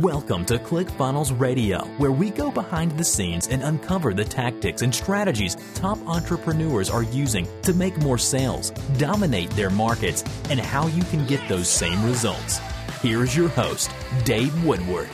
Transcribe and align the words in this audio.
Welcome 0.00 0.46
to 0.46 0.56
ClickFunnels 0.56 1.38
Radio, 1.38 1.84
where 1.98 2.12
we 2.12 2.30
go 2.30 2.50
behind 2.50 2.92
the 2.92 3.04
scenes 3.04 3.48
and 3.48 3.62
uncover 3.62 4.14
the 4.14 4.24
tactics 4.24 4.80
and 4.80 4.94
strategies 4.94 5.54
top 5.74 5.98
entrepreneurs 6.08 6.88
are 6.88 7.02
using 7.02 7.46
to 7.60 7.74
make 7.74 7.98
more 7.98 8.16
sales, 8.16 8.70
dominate 8.96 9.50
their 9.50 9.68
markets, 9.68 10.24
and 10.48 10.58
how 10.58 10.86
you 10.86 11.02
can 11.04 11.26
get 11.26 11.46
those 11.46 11.68
same 11.68 12.02
results. 12.06 12.56
Here's 13.02 13.36
your 13.36 13.50
host, 13.50 13.90
Dave 14.24 14.64
Woodward. 14.64 15.10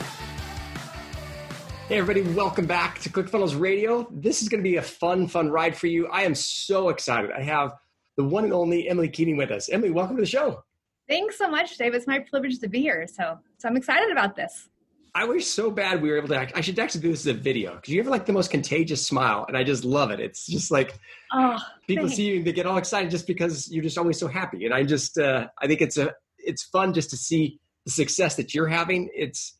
Hey, 1.89 1.97
everybody, 1.97 2.21
welcome 2.33 2.65
back 2.65 2.99
to 2.99 3.09
ClickFunnels 3.09 3.59
Radio. 3.59 4.07
This 4.09 4.41
is 4.41 4.47
going 4.47 4.63
to 4.63 4.69
be 4.69 4.77
a 4.77 4.81
fun, 4.81 5.27
fun 5.27 5.49
ride 5.49 5.75
for 5.75 5.87
you. 5.87 6.07
I 6.07 6.21
am 6.21 6.35
so 6.35 6.87
excited. 6.87 7.31
I 7.31 7.41
have 7.41 7.73
the 8.15 8.23
one 8.23 8.45
and 8.45 8.53
only 8.53 8.87
Emily 8.87 9.09
Keating 9.09 9.35
with 9.35 9.51
us. 9.51 9.67
Emily, 9.67 9.91
welcome 9.91 10.15
to 10.15 10.21
the 10.21 10.25
show. 10.25 10.63
Thanks 11.09 11.37
so 11.37 11.49
much, 11.49 11.75
Dave. 11.77 11.95
It's 11.95 12.05
my 12.05 12.19
privilege 12.19 12.59
to 12.59 12.69
be 12.69 12.81
here. 12.81 13.07
So, 13.07 13.39
so 13.57 13.67
I'm 13.67 13.75
excited 13.75 14.11
about 14.11 14.35
this. 14.35 14.69
I 15.15 15.25
wish 15.25 15.47
so 15.47 15.71
bad 15.71 16.03
we 16.03 16.11
were 16.11 16.17
able 16.17 16.27
to. 16.27 16.35
Act, 16.35 16.53
I 16.55 16.61
should 16.61 16.77
actually 16.77 17.01
do 17.01 17.09
this 17.09 17.21
as 17.21 17.27
a 17.27 17.33
video 17.33 17.75
because 17.75 17.89
you 17.91 17.99
have 17.99 18.07
like 18.07 18.27
the 18.27 18.31
most 18.31 18.51
contagious 18.51 19.05
smile, 19.05 19.43
and 19.47 19.57
I 19.57 19.63
just 19.63 19.83
love 19.83 20.11
it. 20.11 20.19
It's 20.19 20.45
just 20.45 20.69
like 20.69 20.99
oh, 21.33 21.57
people 21.87 22.05
thanks. 22.05 22.15
see 22.15 22.27
you 22.27 22.35
and 22.37 22.45
they 22.45 22.53
get 22.53 22.67
all 22.67 22.77
excited 22.77 23.09
just 23.09 23.25
because 23.25 23.71
you're 23.71 23.83
just 23.83 23.97
always 23.97 24.19
so 24.19 24.27
happy. 24.27 24.65
And 24.65 24.73
I 24.73 24.83
just, 24.83 25.17
uh, 25.17 25.47
I 25.59 25.65
think 25.65 25.81
it's 25.81 25.97
a, 25.97 26.13
it's 26.37 26.63
fun 26.65 26.93
just 26.93 27.09
to 27.09 27.17
see 27.17 27.59
the 27.85 27.91
success 27.91 28.35
that 28.35 28.53
you're 28.53 28.67
having. 28.67 29.09
It's, 29.15 29.57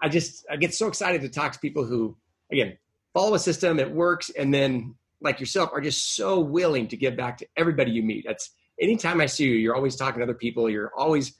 I 0.00 0.08
just, 0.08 0.46
I 0.48 0.56
get 0.56 0.72
so 0.72 0.86
excited 0.86 1.20
to 1.22 1.28
talk 1.28 1.52
to 1.52 1.58
people 1.58 1.84
who, 1.84 2.16
again, 2.52 2.78
follow 3.12 3.34
a 3.34 3.40
system, 3.40 3.80
it 3.80 3.90
works, 3.90 4.30
and 4.30 4.54
then 4.54 4.94
like 5.20 5.40
yourself 5.40 5.70
are 5.72 5.80
just 5.80 6.14
so 6.14 6.38
willing 6.38 6.86
to 6.88 6.96
give 6.96 7.16
back 7.16 7.38
to 7.38 7.46
everybody 7.56 7.90
you 7.90 8.04
meet. 8.04 8.24
That's 8.26 8.50
anytime 8.82 9.20
I 9.20 9.26
see 9.26 9.44
you, 9.44 9.54
you're 9.54 9.76
always 9.76 9.96
talking 9.96 10.18
to 10.18 10.24
other 10.24 10.34
people. 10.34 10.68
You're 10.68 10.92
always 10.96 11.34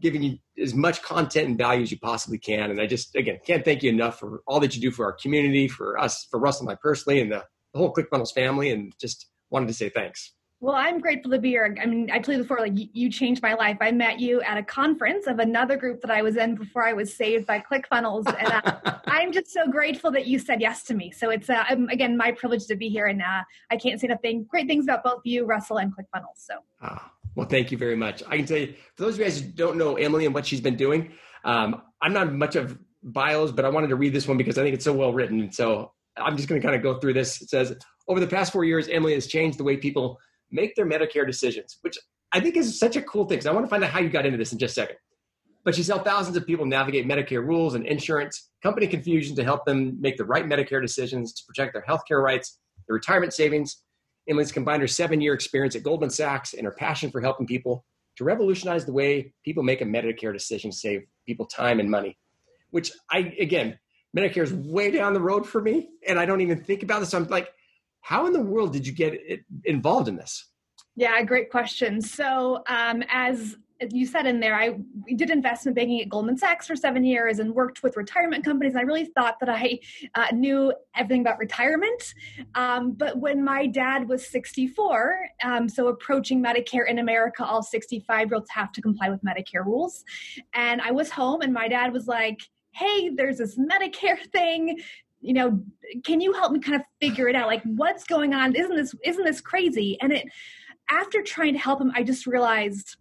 giving 0.00 0.22
you 0.22 0.38
as 0.62 0.74
much 0.74 1.02
content 1.02 1.48
and 1.48 1.58
value 1.58 1.82
as 1.82 1.90
you 1.90 1.98
possibly 1.98 2.38
can. 2.38 2.70
And 2.70 2.80
I 2.80 2.86
just, 2.86 3.16
again, 3.16 3.38
can't 3.46 3.64
thank 3.64 3.82
you 3.82 3.90
enough 3.90 4.20
for 4.20 4.42
all 4.46 4.60
that 4.60 4.76
you 4.76 4.80
do 4.80 4.90
for 4.90 5.06
our 5.06 5.12
community, 5.12 5.68
for 5.68 5.98
us, 5.98 6.26
for 6.30 6.38
Russell 6.38 6.68
and 6.68 6.76
I 6.76 6.78
personally, 6.80 7.20
and 7.20 7.32
the, 7.32 7.44
whole 7.74 7.92
ClickFunnels 7.92 8.32
family. 8.32 8.70
And 8.70 8.90
just 8.98 9.26
wanted 9.50 9.68
to 9.68 9.74
say 9.74 9.90
thanks. 9.90 10.32
Well, 10.66 10.74
I'm 10.74 10.98
grateful 10.98 11.30
to 11.30 11.38
be 11.38 11.50
here. 11.50 11.76
I 11.80 11.86
mean, 11.86 12.10
I 12.10 12.18
told 12.18 12.38
you 12.38 12.42
before, 12.42 12.58
like 12.58 12.72
you 12.74 13.08
changed 13.08 13.40
my 13.40 13.54
life. 13.54 13.76
I 13.80 13.92
met 13.92 14.18
you 14.18 14.40
at 14.40 14.58
a 14.58 14.64
conference 14.64 15.28
of 15.28 15.38
another 15.38 15.76
group 15.76 16.00
that 16.00 16.10
I 16.10 16.22
was 16.22 16.36
in 16.36 16.56
before 16.56 16.84
I 16.84 16.92
was 16.92 17.14
saved 17.14 17.46
by 17.46 17.60
ClickFunnels, 17.60 18.26
and 18.36 18.48
uh, 18.48 18.98
I'm 19.06 19.30
just 19.30 19.52
so 19.52 19.70
grateful 19.70 20.10
that 20.10 20.26
you 20.26 20.40
said 20.40 20.60
yes 20.60 20.82
to 20.86 20.94
me. 20.94 21.12
So 21.12 21.30
it's 21.30 21.48
uh, 21.48 21.62
again 21.88 22.16
my 22.16 22.32
privilege 22.32 22.66
to 22.66 22.74
be 22.74 22.88
here, 22.88 23.06
and 23.06 23.22
uh, 23.22 23.44
I 23.70 23.76
can't 23.76 24.00
say 24.00 24.08
nothing 24.08 24.42
great 24.50 24.66
things 24.66 24.86
about 24.86 25.04
both 25.04 25.20
you, 25.22 25.44
Russell, 25.44 25.76
and 25.76 25.92
ClickFunnels. 25.96 26.38
So. 26.38 26.54
Oh, 26.82 27.10
well, 27.36 27.46
thank 27.46 27.70
you 27.70 27.78
very 27.78 27.94
much. 27.94 28.24
I 28.26 28.36
can 28.36 28.46
tell 28.46 28.58
you, 28.58 28.74
for 28.96 29.04
those 29.04 29.14
of 29.14 29.20
you 29.20 29.24
guys 29.26 29.38
who 29.38 29.46
don't 29.46 29.78
know 29.78 29.94
Emily 29.94 30.24
and 30.24 30.34
what 30.34 30.46
she's 30.46 30.60
been 30.60 30.76
doing, 30.76 31.12
um, 31.44 31.80
I'm 32.02 32.12
not 32.12 32.32
much 32.32 32.56
of 32.56 32.76
bios, 33.04 33.52
but 33.52 33.64
I 33.64 33.68
wanted 33.68 33.90
to 33.90 33.96
read 33.96 34.12
this 34.12 34.26
one 34.26 34.36
because 34.36 34.58
I 34.58 34.64
think 34.64 34.74
it's 34.74 34.84
so 34.84 34.94
well 34.94 35.12
written. 35.12 35.52
So 35.52 35.92
I'm 36.16 36.36
just 36.36 36.48
going 36.48 36.60
to 36.60 36.66
kind 36.66 36.74
of 36.76 36.82
go 36.82 36.98
through 36.98 37.12
this. 37.12 37.40
It 37.40 37.50
says, 37.50 37.72
over 38.08 38.18
the 38.18 38.26
past 38.26 38.52
four 38.52 38.64
years, 38.64 38.88
Emily 38.88 39.14
has 39.14 39.28
changed 39.28 39.58
the 39.58 39.64
way 39.64 39.76
people 39.76 40.18
make 40.50 40.74
their 40.74 40.86
Medicare 40.86 41.26
decisions, 41.26 41.78
which 41.82 41.98
I 42.32 42.40
think 42.40 42.56
is 42.56 42.78
such 42.78 42.96
a 42.96 43.02
cool 43.02 43.26
thing. 43.26 43.40
So 43.40 43.50
I 43.50 43.54
want 43.54 43.66
to 43.66 43.70
find 43.70 43.82
out 43.84 43.90
how 43.90 44.00
you 44.00 44.08
got 44.08 44.26
into 44.26 44.38
this 44.38 44.52
in 44.52 44.58
just 44.58 44.76
a 44.76 44.82
second. 44.82 44.96
But 45.64 45.74
she's 45.74 45.88
helped 45.88 46.04
thousands 46.04 46.36
of 46.36 46.46
people 46.46 46.64
navigate 46.64 47.08
Medicare 47.08 47.44
rules 47.44 47.74
and 47.74 47.84
insurance, 47.86 48.50
company 48.62 48.86
confusion 48.86 49.34
to 49.36 49.44
help 49.44 49.64
them 49.64 50.00
make 50.00 50.16
the 50.16 50.24
right 50.24 50.44
Medicare 50.44 50.80
decisions 50.80 51.32
to 51.34 51.42
protect 51.46 51.72
their 51.72 51.84
healthcare 51.88 52.22
rights, 52.22 52.58
their 52.86 52.94
retirement 52.94 53.32
savings, 53.32 53.82
Emily's 54.28 54.52
combined 54.52 54.82
her 54.82 54.88
seven 54.88 55.20
year 55.20 55.34
experience 55.34 55.76
at 55.76 55.82
Goldman 55.82 56.10
Sachs 56.10 56.54
and 56.54 56.64
her 56.64 56.72
passion 56.72 57.10
for 57.10 57.20
helping 57.20 57.46
people 57.46 57.84
to 58.16 58.24
revolutionize 58.24 58.84
the 58.84 58.92
way 58.92 59.32
people 59.44 59.62
make 59.62 59.80
a 59.80 59.84
Medicare 59.84 60.32
decision, 60.32 60.72
save 60.72 61.02
people 61.26 61.46
time 61.46 61.80
and 61.80 61.90
money. 61.90 62.18
Which 62.70 62.90
I, 63.10 63.34
again, 63.38 63.78
Medicare 64.16 64.42
is 64.42 64.52
way 64.52 64.90
down 64.90 65.14
the 65.14 65.20
road 65.20 65.46
for 65.46 65.60
me, 65.60 65.90
and 66.08 66.18
I 66.18 66.26
don't 66.26 66.40
even 66.40 66.62
think 66.62 66.82
about 66.82 67.00
this. 67.00 67.14
I'm 67.14 67.28
like, 67.28 67.50
how 68.06 68.24
in 68.24 68.32
the 68.32 68.40
world 68.40 68.72
did 68.72 68.86
you 68.86 68.92
get 68.92 69.20
involved 69.64 70.06
in 70.06 70.14
this? 70.14 70.48
Yeah, 70.94 71.20
great 71.22 71.50
question. 71.50 72.00
So, 72.00 72.62
um, 72.68 73.02
as 73.10 73.56
you 73.90 74.06
said 74.06 74.26
in 74.26 74.38
there, 74.38 74.54
I 74.54 74.78
did 75.16 75.28
investment 75.28 75.74
banking 75.74 76.00
at 76.02 76.08
Goldman 76.08 76.38
Sachs 76.38 76.68
for 76.68 76.76
seven 76.76 77.02
years 77.02 77.40
and 77.40 77.52
worked 77.52 77.82
with 77.82 77.96
retirement 77.96 78.44
companies. 78.44 78.76
I 78.76 78.82
really 78.82 79.06
thought 79.06 79.40
that 79.40 79.48
I 79.48 79.80
uh, 80.14 80.28
knew 80.32 80.72
everything 80.94 81.22
about 81.22 81.40
retirement. 81.40 82.14
Um, 82.54 82.92
but 82.92 83.18
when 83.18 83.42
my 83.42 83.66
dad 83.66 84.08
was 84.08 84.24
64, 84.28 85.26
um, 85.42 85.68
so 85.68 85.88
approaching 85.88 86.40
Medicare 86.40 86.88
in 86.88 87.00
America, 87.00 87.44
all 87.44 87.64
65 87.64 88.28
year 88.28 88.36
olds 88.36 88.50
have 88.50 88.70
to 88.70 88.80
comply 88.80 89.10
with 89.10 89.20
Medicare 89.24 89.64
rules. 89.64 90.04
And 90.54 90.80
I 90.80 90.92
was 90.92 91.10
home, 91.10 91.40
and 91.40 91.52
my 91.52 91.66
dad 91.66 91.92
was 91.92 92.06
like, 92.06 92.38
Hey, 92.70 93.08
there's 93.08 93.38
this 93.38 93.58
Medicare 93.58 94.20
thing 94.32 94.78
you 95.26 95.34
know 95.34 95.60
can 96.04 96.20
you 96.20 96.32
help 96.32 96.52
me 96.52 96.60
kind 96.60 96.76
of 96.76 96.82
figure 97.00 97.28
it 97.28 97.36
out? 97.36 97.46
Like 97.46 97.62
what's 97.64 98.04
going 98.04 98.34
on? 98.34 98.54
Isn't 98.54 98.76
this 98.76 98.94
isn't 99.04 99.24
this 99.24 99.40
crazy? 99.40 99.98
And 100.00 100.12
it 100.12 100.26
after 100.90 101.20
trying 101.20 101.52
to 101.52 101.58
help 101.58 101.80
him 101.80 101.90
i 101.96 102.02
just 102.02 102.28
realized 102.28 102.96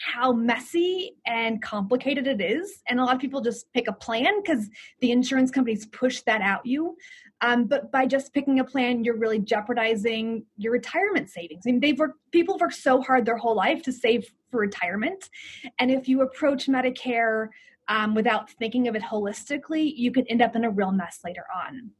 how 0.00 0.32
messy 0.32 1.16
and 1.26 1.62
complicated 1.62 2.26
it 2.26 2.40
is. 2.40 2.82
And 2.88 3.00
a 3.00 3.04
lot 3.04 3.14
of 3.14 3.20
people 3.20 3.40
just 3.40 3.72
pick 3.72 3.88
a 3.88 3.92
plan 3.92 4.42
because 4.42 4.68
the 5.00 5.12
insurance 5.12 5.50
companies 5.50 5.86
push 5.86 6.20
that 6.22 6.42
out 6.42 6.66
you. 6.66 6.96
Um, 7.40 7.64
but 7.64 7.90
by 7.90 8.04
just 8.04 8.34
picking 8.34 8.60
a 8.60 8.64
plan 8.64 9.04
you're 9.04 9.16
really 9.16 9.38
jeopardizing 9.38 10.44
your 10.56 10.72
retirement 10.72 11.30
savings. 11.30 11.62
I 11.66 11.70
mean 11.70 11.80
they've 11.80 11.98
worked 11.98 12.18
people 12.32 12.58
worked 12.58 12.74
so 12.74 13.00
hard 13.00 13.24
their 13.24 13.38
whole 13.38 13.56
life 13.56 13.82
to 13.84 13.92
save 13.92 14.30
for 14.50 14.60
retirement. 14.60 15.30
And 15.78 15.90
if 15.90 16.08
you 16.08 16.22
approach 16.22 16.66
medicare 16.66 17.48
um, 17.88 18.14
without 18.14 18.50
thinking 18.50 18.88
of 18.88 18.94
it 18.94 19.02
holistically 19.02 19.92
you 19.94 20.10
could 20.10 20.26
end 20.28 20.42
up 20.42 20.56
in 20.56 20.64
a 20.64 20.70
real 20.70 20.92
mess 20.92 21.20
later 21.24 21.44
on. 21.54 21.90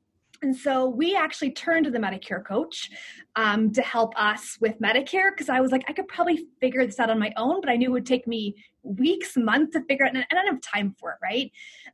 And 0.42 0.54
so 0.54 0.86
we 0.86 1.16
actually 1.16 1.52
turned 1.52 1.86
to 1.86 1.90
the 1.90 1.98
Medicare 1.98 2.44
coach 2.44 2.90
um, 3.34 3.72
to 3.72 3.80
help 3.80 4.12
us 4.20 4.58
with 4.60 4.78
Medicare 4.78 5.30
because 5.30 5.48
I 5.48 5.60
was 5.60 5.72
like, 5.72 5.84
I 5.88 5.92
could 5.94 6.06
probably 6.08 6.46
figure 6.60 6.84
this 6.84 7.00
out 7.00 7.08
on 7.08 7.18
my 7.18 7.32
own, 7.36 7.62
but 7.62 7.70
I 7.70 7.76
knew 7.76 7.88
it 7.88 7.92
would 7.92 8.06
take 8.06 8.26
me 8.26 8.54
weeks, 8.84 9.36
months 9.36 9.72
to 9.72 9.82
figure 9.84 10.06
out, 10.06 10.14
and 10.14 10.24
I 10.30 10.34
don't 10.34 10.46
have 10.46 10.60
time 10.60 10.94
for 11.00 11.10
it, 11.10 11.16
right? 11.22 11.50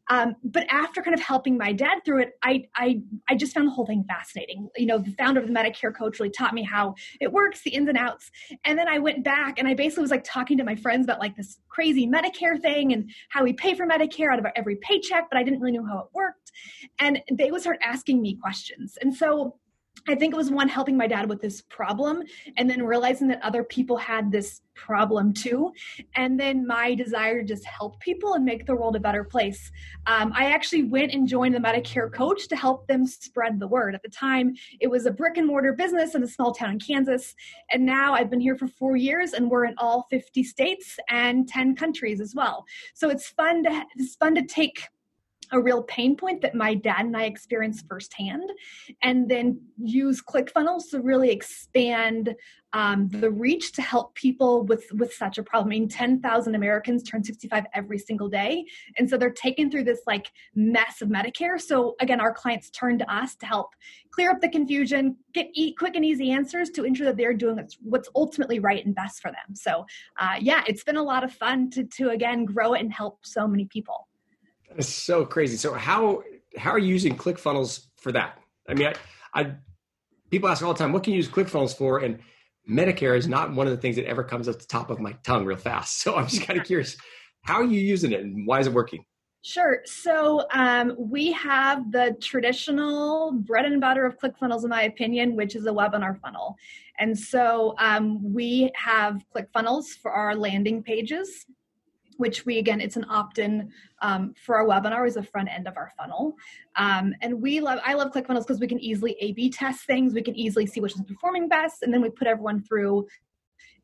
Um, 0.09 0.35
but 0.45 0.67
after 0.71 1.03
kind 1.03 1.15
of 1.15 1.21
helping 1.21 1.57
my 1.57 1.73
dad 1.73 2.01
through 2.05 2.23
it, 2.23 2.33
I, 2.43 2.65
I 2.75 3.01
I 3.29 3.37
just 3.37 3.55
found 3.55 3.69
the 3.69 3.73
whole 3.73 3.87
thing 3.87 4.05
fascinating. 4.09 4.69
You 4.77 4.87
know, 4.87 4.99
the 4.99 5.13
founder 5.13 5.41
of 5.41 5.47
the 5.47 5.53
Medicare 5.53 5.97
coach 5.97 6.19
really 6.19 6.31
taught 6.31 6.53
me 6.53 6.63
how 6.63 6.95
it 7.21 7.33
works, 7.33 7.63
the 7.63 7.71
ins 7.71 7.89
and 7.89 7.97
outs, 7.97 8.31
and 8.65 8.79
then 8.79 8.89
I 8.89 8.99
went 8.99 9.25
back 9.25 9.59
and 9.59 9.69
I 9.69 9.75
basically 9.75 10.03
was 10.03 10.11
like 10.11 10.25
talking 10.25 10.59
to 10.59 10.65
my 10.65 10.75
friends 10.75 11.05
about 11.07 11.21
like 11.21 11.37
this 11.37 11.59
crazy 11.69 12.07
Medicare 12.07 12.61
thing 12.61 12.93
and 12.93 13.11
how 13.29 13.45
we 13.45 13.53
pay 13.53 13.75
for 13.75 13.87
Medicare 13.87 14.33
out 14.33 14.39
of 14.39 14.47
every 14.57 14.77
paycheck, 14.77 15.29
but 15.31 15.39
I 15.39 15.43
didn't 15.45 15.61
really 15.61 15.77
know 15.79 15.87
how 15.87 16.01
it 16.01 16.07
worked, 16.13 16.51
and 16.99 17.23
they 17.33 17.51
would 17.51 17.61
start 17.61 17.79
asking 17.83 18.21
me 18.21 18.37
questions, 18.37 18.99
and 19.01 19.15
so 19.15 19.60
I 20.09 20.15
think 20.15 20.35
it 20.35 20.37
was 20.37 20.51
one 20.51 20.69
helping 20.69 20.97
my 20.97 21.07
dad 21.07 21.29
with 21.29 21.41
this 21.41 21.63
problem 21.63 22.23
and 22.57 22.69
then 22.69 22.83
realizing 22.83 23.29
that 23.29 23.43
other 23.43 23.65
people 23.65 23.97
had 23.97 24.31
this 24.31 24.63
problem 24.75 25.33
too. 25.33 25.73
And 26.15 26.41
then 26.41 26.67
my 26.67 26.95
desire 26.95 27.43
to 27.43 27.47
just 27.47 27.65
help 27.67 28.01
people 28.01 28.35
and 28.35 28.45
make 28.45 28.67
the 28.67 28.75
world 28.75 28.97
a 28.97 29.01
better 29.01 29.25
place. 29.25 29.71
Um, 30.07 30.33
I 30.35 30.47
actually 30.47 30.85
went 30.85 31.13
and 31.13 31.29
joined 31.29 31.55
the 31.55 31.59
Medicare 31.59 32.13
coach 32.13 32.49
to 32.49 32.57
help 32.57 32.87
them 32.87 33.07
spread 33.07 33.61
the 33.61 33.69
word. 33.69 33.95
At 33.95 34.03
the 34.03 34.09
time, 34.09 34.55
it 34.81 34.89
was 34.89 35.07
a 35.07 35.11
brick 35.11 35.37
and 35.37 35.47
mortar 35.47 35.73
business 35.73 36.15
in 36.15 36.23
a 36.23 36.29
small 36.29 36.53
town 36.53 36.73
in 36.73 36.79
Kansas. 36.79 37.35
And 37.71 37.85
now 37.85 38.15
I've 38.15 38.31
been 38.31 38.41
here 38.41 38.57
for 38.57 38.69
four 38.69 38.97
years 38.97 39.33
and 39.35 39.51
we're 39.51 39.67
in 39.67 39.75
all 39.79 40.07
50 40.11 40.43
states 40.45 40.99
and 41.09 41.47
10 41.47 41.77
countries 41.77 42.21
as 42.21 42.35
well. 42.35 42.65
So 42.95 43.11
it's 43.11 43.29
fun 43.29 43.65
to, 43.65 43.85
it's 43.97 44.17
fun 44.17 44.35
to 44.37 44.47
take 44.47 44.89
a 45.53 45.61
real 45.61 45.83
pain 45.83 46.17
point 46.17 46.41
that 46.43 46.55
my 46.55 46.75
dad 46.75 47.07
and 47.07 47.17
I 47.17 47.25
experienced 47.25 47.87
firsthand, 47.89 48.51
and 49.03 49.29
then 49.29 49.61
use 49.79 50.23
ClickFunnels 50.23 50.91
to 50.91 51.01
really 51.01 51.31
expand 51.31 52.35
um, 52.73 53.09
the 53.09 53.31
reach 53.31 53.73
to 53.73 53.83
help 53.83 54.15
people 54.15 54.65
with 54.65 54.85
with 54.93 55.13
such 55.13 55.39
a 55.39 55.43
problem. 55.43 55.69
I 55.69 55.71
mean, 55.71 55.89
ten 55.89 56.21
thousand 56.21 56.55
Americans 56.55 57.03
turn 57.03 57.25
sixty 57.25 57.49
five 57.49 57.65
every 57.75 57.99
single 57.99 58.29
day, 58.29 58.65
and 58.97 59.11
so 59.11 59.17
they're 59.17 59.31
taken 59.31 59.71
through 59.71 59.85
this 59.85 60.03
like 60.07 60.31
mess 60.55 61.03
of 61.03 61.09
Medicare. 61.09 61.61
So 61.61 61.97
again, 62.01 62.21
our 62.21 62.33
clients 62.33 62.71
turn 62.71 62.99
to 62.99 63.13
us 63.13 63.35
to 63.37 63.47
help 63.47 63.71
clear 64.13 64.31
up 64.31 64.41
the 64.41 64.49
confusion, 64.49 65.17
get 65.35 65.49
e- 65.55 65.75
quick 65.75 65.97
and 65.97 66.05
easy 66.05 66.31
answers 66.31 66.71
to 66.71 66.85
ensure 66.85 67.07
that 67.07 67.17
they're 67.17 67.35
doing 67.35 67.59
what's 67.83 68.09
ultimately 68.15 68.61
right 68.61 68.85
and 68.85 68.95
best 68.95 69.21
for 69.21 69.31
them. 69.31 69.55
So 69.55 69.85
uh, 70.19 70.37
yeah, 70.41 70.63
it's 70.69 70.85
been 70.85 70.97
a 70.97 71.03
lot 71.03 71.25
of 71.25 71.33
fun 71.33 71.71
to 71.71 71.85
to 71.85 72.11
again 72.11 72.45
grow 72.45 72.75
it 72.75 72.81
and 72.81 72.93
help 72.93 73.27
so 73.27 73.49
many 73.49 73.65
people. 73.65 74.07
It's 74.77 74.89
so 74.89 75.25
crazy. 75.25 75.57
So 75.57 75.75
how 75.75 76.23
how 76.57 76.71
are 76.71 76.79
you 76.79 76.89
using 76.89 77.17
ClickFunnels 77.17 77.87
for 77.97 78.13
that? 78.13 78.39
I 78.69 78.75
mean, 78.75 78.89
I, 79.35 79.41
I 79.41 79.55
people 80.31 80.49
ask 80.49 80.63
all 80.63 80.73
the 80.73 80.79
time, 80.79 80.93
what 80.93 81.03
can 81.03 81.13
you 81.13 81.19
use 81.19 81.29
ClickFunnels 81.29 81.77
for? 81.77 81.99
And 81.99 82.19
Medicare 82.69 83.17
is 83.17 83.27
not 83.27 83.53
one 83.53 83.67
of 83.67 83.73
the 83.73 83.81
things 83.81 83.97
that 83.97 84.07
ever 84.07 84.23
comes 84.23 84.49
at 84.49 84.59
the 84.59 84.67
top 84.67 84.91
of 84.91 85.01
my 85.01 85.13
tongue 85.25 85.45
real 85.45 85.57
fast. 85.57 86.01
So 86.03 86.17
I'm 86.17 86.29
just 86.29 86.43
kind 86.43 86.59
of 86.59 86.67
curious, 86.67 86.97
how 87.43 87.55
are 87.55 87.65
you 87.65 87.81
using 87.81 88.13
it 88.13 88.21
and 88.21 88.47
why 88.47 88.61
is 88.61 88.67
it 88.67 88.73
working? 88.73 89.05
Sure. 89.43 89.81
So 89.87 90.47
um, 90.53 90.95
we 90.99 91.33
have 91.33 91.91
the 91.93 92.15
traditional 92.21 93.33
bread 93.33 93.65
and 93.65 93.81
butter 93.81 94.05
of 94.05 94.19
ClickFunnels, 94.19 94.65
in 94.65 94.69
my 94.69 94.83
opinion, 94.83 95.35
which 95.35 95.57
is 95.57 95.65
a 95.67 95.71
webinar 95.71 96.21
funnel. 96.21 96.57
And 96.99 97.19
so 97.19 97.75
um, 97.79 98.35
we 98.35 98.71
have 98.75 99.25
ClickFunnels 99.35 99.87
for 100.03 100.11
our 100.11 100.37
landing 100.37 100.83
pages 100.83 101.47
which 102.21 102.47
we 102.47 102.59
again 102.59 102.81
it's 102.81 102.97
an 102.97 103.07
opt-in 103.09 103.73
um, 104.03 104.35
for 104.37 104.57
our 104.57 104.67
webinar 104.67 105.07
is 105.07 105.15
the 105.15 105.23
front 105.23 105.49
end 105.49 105.67
of 105.67 105.77
our 105.77 105.91
funnel. 105.99 106.37
Um, 106.77 107.15
and 107.23 107.43
we 107.43 107.61
love 107.61 107.81
i 107.85 107.95
love 107.95 108.13
clickfunnels 108.13 108.47
because 108.47 108.61
we 108.61 108.69
can 108.69 108.81
easily 108.81 109.17
a 109.21 109.33
b 109.33 109.51
test 109.51 109.87
things. 109.87 110.15
We 110.15 110.23
can 110.23 110.37
easily 110.37 110.67
see 110.67 110.81
which 110.81 110.95
is 110.95 111.03
performing 111.03 111.49
best 111.49 111.83
and 111.83 111.93
then 111.93 112.03
we 112.03 112.11
put 112.11 112.29
everyone 112.29 112.63
through 112.63 113.07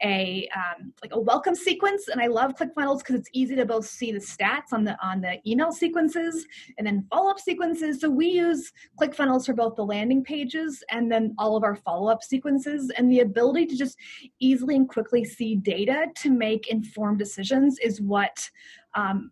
a 0.03 0.49
um, 0.55 0.93
like 1.03 1.15
a 1.15 1.21
welcome 1.21 1.55
sequence 1.55 2.09
and 2.09 2.21
i 2.21 2.27
love 2.27 2.55
clickfunnels 2.55 2.99
because 2.99 3.15
it's 3.15 3.31
easy 3.33 3.57
to 3.57 3.65
both 3.65 3.87
see 3.87 4.13
the 4.13 4.19
stats 4.19 4.73
on 4.73 4.85
the 4.85 4.97
on 5.03 5.21
the 5.21 5.39
email 5.49 5.73
sequences 5.73 6.47
and 6.79 6.87
then 6.87 7.07
follow-up 7.11 7.41
sequences. 7.41 8.01
So 8.01 8.11
we 8.11 8.27
use 8.27 8.73
clickfunnels 9.01 9.47
for 9.47 9.55
both 9.55 9.77
the 9.77 9.85
landing 9.85 10.23
pages 10.23 10.83
and 10.91 11.11
then 11.11 11.35
all 11.39 11.57
of 11.57 11.65
our 11.65 11.77
follow-up 11.77 12.23
sequences 12.23 12.91
and 12.97 13.11
the 13.11 13.21
ability 13.21 13.67
to 13.67 13.77
just 13.77 13.97
easily 14.41 14.77
and 14.77 14.89
quickly 14.89 15.25
see 15.25 15.57
data 15.57 16.07
to 16.23 16.31
make 16.31 16.69
informed 16.69 17.19
decisions 17.19 17.79
is 17.79 18.01
what 18.01 18.51
um, 18.95 19.31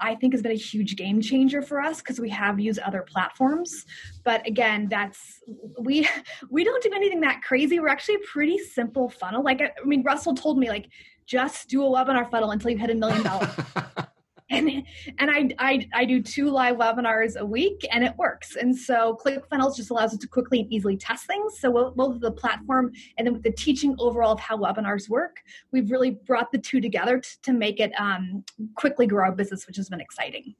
I 0.00 0.14
think 0.14 0.32
has 0.32 0.42
been 0.42 0.52
a 0.52 0.56
huge 0.56 0.96
game 0.96 1.20
changer 1.20 1.62
for 1.62 1.80
us 1.80 1.98
because 1.98 2.20
we 2.20 2.30
have 2.30 2.58
used 2.60 2.78
other 2.80 3.02
platforms. 3.02 3.84
But 4.24 4.46
again, 4.46 4.88
that's 4.88 5.40
we 5.78 6.08
we 6.50 6.64
don't 6.64 6.82
do 6.82 6.90
anything 6.94 7.20
that 7.20 7.42
crazy. 7.42 7.80
We're 7.80 7.88
actually 7.88 8.16
a 8.16 8.26
pretty 8.32 8.58
simple 8.58 9.08
funnel. 9.08 9.42
Like 9.42 9.60
I 9.60 9.72
mean, 9.84 10.02
Russell 10.02 10.34
told 10.34 10.58
me 10.58 10.68
like 10.68 10.88
just 11.26 11.68
do 11.68 11.84
a 11.84 11.88
webinar 11.88 12.30
funnel 12.30 12.52
until 12.52 12.70
you 12.70 12.78
hit 12.78 12.90
a 12.90 12.94
million 12.94 13.22
dollars. 13.22 13.50
and 14.50 14.70
and 15.18 15.28
I, 15.30 15.48
I 15.58 15.88
I 15.92 16.04
do 16.04 16.22
two 16.22 16.50
live 16.50 16.76
webinars 16.76 17.34
a 17.34 17.44
week, 17.44 17.84
and 17.90 18.04
it 18.04 18.12
works. 18.16 18.54
And 18.54 18.76
so 18.76 19.18
ClickFunnels 19.24 19.74
just 19.76 19.90
allows 19.90 20.12
us 20.12 20.20
to 20.20 20.28
quickly 20.28 20.60
and 20.60 20.72
easily 20.72 20.96
test 20.96 21.26
things. 21.26 21.58
So 21.58 21.92
both 21.96 22.20
the 22.20 22.30
platform 22.30 22.92
and 23.18 23.26
then 23.26 23.34
with 23.34 23.42
the 23.42 23.50
teaching 23.50 23.96
overall 23.98 24.32
of 24.32 24.40
how 24.40 24.56
webinars 24.56 25.08
work, 25.08 25.38
we've 25.72 25.90
really 25.90 26.10
brought 26.10 26.52
the 26.52 26.58
two 26.58 26.80
together 26.80 27.18
to, 27.18 27.42
to 27.42 27.52
make 27.52 27.80
it 27.80 27.92
um, 27.98 28.44
quickly 28.76 29.08
grow 29.08 29.24
our 29.24 29.32
business, 29.32 29.66
which 29.66 29.76
has 29.78 29.88
been 29.88 30.00
exciting. 30.00 30.54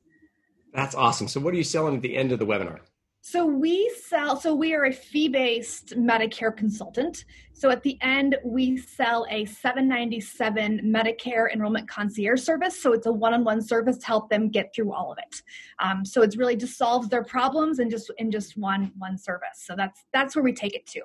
That's 0.75 0.97
awesome. 0.97 1.29
So 1.29 1.41
what 1.41 1.55
are 1.55 1.57
you 1.57 1.65
selling 1.65 1.95
at 1.95 2.03
the 2.03 2.17
end 2.17 2.33
of 2.33 2.41
the 2.41 2.47
webinar? 2.47 2.81
So 3.29 3.45
we 3.45 3.93
sell, 4.05 4.37
so 4.37 4.55
we 4.55 4.73
are 4.73 4.85
a 4.85 4.93
fee 4.93 5.27
based 5.27 5.97
Medicare 5.97 6.57
consultant. 6.57 7.25
So 7.55 7.71
at 7.71 7.83
the 7.83 7.99
end, 8.01 8.37
we 8.45 8.77
sell 8.77 9.27
a 9.29 9.45
797 9.47 10.83
Medicare 10.85 11.53
enrollment 11.53 11.89
concierge 11.89 12.41
service. 12.41 12.81
So 12.81 12.93
it's 12.93 13.07
a 13.07 13.13
one 13.13 13.35
on 13.35 13.43
one 13.43 13.61
service 13.61 13.99
to 13.99 14.07
help 14.07 14.31
them 14.31 14.49
get 14.49 14.73
through 14.73 14.93
all 14.93 15.11
of 15.11 15.19
it. 15.19 15.43
Um, 15.81 16.05
so 16.05 16.23
it's 16.23 16.37
really 16.37 16.55
just 16.55 16.79
solves 16.79 17.09
their 17.09 17.25
problems 17.25 17.81
in 17.81 17.91
just 17.91 18.13
in 18.19 18.31
just 18.31 18.57
one 18.57 18.93
one 18.97 19.19
service. 19.19 19.57
So 19.57 19.75
that's 19.77 20.05
that's 20.13 20.37
where 20.37 20.45
we 20.45 20.53
take 20.53 20.77
it 20.77 20.87
to. 20.93 21.01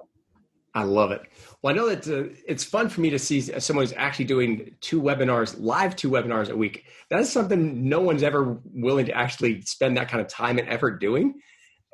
I 0.75 0.83
love 0.83 1.09
it. 1.09 1.23
Well, 1.63 1.73
I 1.73 1.75
know 1.75 1.89
that 1.89 2.07
uh, 2.07 2.31
it's 2.47 2.63
fun 2.63 2.89
for 2.89 3.01
me 3.01 3.09
to 3.09 3.17
see 3.17 3.41
someone 3.41 3.83
who's 3.83 3.95
actually 3.97 4.25
doing 4.25 4.75
two 4.79 5.01
webinars, 5.01 5.55
live 5.59 5.95
two 5.95 6.11
webinars 6.11 6.51
a 6.51 6.55
week. 6.55 6.85
That 7.09 7.19
is 7.19 7.31
something 7.31 7.89
no 7.89 7.99
one's 7.99 8.21
ever 8.21 8.59
willing 8.75 9.07
to 9.07 9.11
actually 9.11 9.63
spend 9.63 9.97
that 9.97 10.07
kind 10.07 10.21
of 10.21 10.27
time 10.27 10.59
and 10.59 10.69
effort 10.69 11.01
doing 11.01 11.41